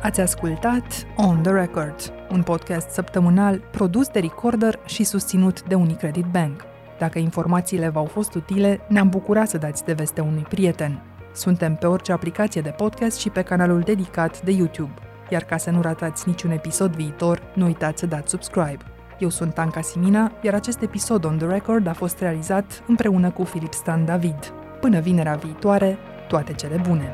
Ați 0.01 0.21
ascultat 0.21 1.07
On 1.15 1.41
The 1.41 1.51
Record, 1.51 2.13
un 2.31 2.43
podcast 2.43 2.89
săptămânal 2.89 3.61
produs 3.71 4.07
de 4.07 4.19
Recorder 4.19 4.79
și 4.85 5.03
susținut 5.03 5.63
de 5.63 5.75
Unicredit 5.75 6.25
Bank. 6.25 6.61
Dacă 6.99 7.19
informațiile 7.19 7.89
v-au 7.89 8.05
fost 8.05 8.33
utile, 8.33 8.79
ne-am 8.87 9.09
bucurat 9.09 9.47
să 9.49 9.57
dați 9.57 9.83
de 9.83 9.93
veste 9.93 10.21
unui 10.21 10.45
prieten. 10.49 11.14
Suntem 11.35 11.75
pe 11.75 11.85
orice 11.85 12.11
aplicație 12.11 12.61
de 12.61 12.69
podcast 12.69 13.19
și 13.19 13.29
pe 13.29 13.41
canalul 13.41 13.79
dedicat 13.79 14.41
de 14.41 14.51
YouTube. 14.51 14.93
Iar 15.29 15.43
ca 15.43 15.57
să 15.57 15.69
nu 15.69 15.81
ratați 15.81 16.27
niciun 16.27 16.51
episod 16.51 16.95
viitor, 16.95 17.41
nu 17.53 17.65
uitați 17.65 17.99
să 17.99 18.05
dați 18.05 18.29
subscribe. 18.29 18.77
Eu 19.19 19.29
sunt 19.29 19.57
Anca 19.57 19.81
Simina, 19.81 20.31
iar 20.41 20.53
acest 20.53 20.81
episod 20.81 21.25
On 21.25 21.37
The 21.37 21.47
Record 21.47 21.87
a 21.87 21.93
fost 21.93 22.19
realizat 22.19 22.83
împreună 22.87 23.31
cu 23.31 23.43
Filip 23.43 23.73
Stan 23.73 24.05
David. 24.05 24.53
Până 24.81 24.99
vinerea 24.99 25.35
viitoare, 25.35 25.97
toate 26.27 26.53
cele 26.53 26.81
bune! 26.87 27.11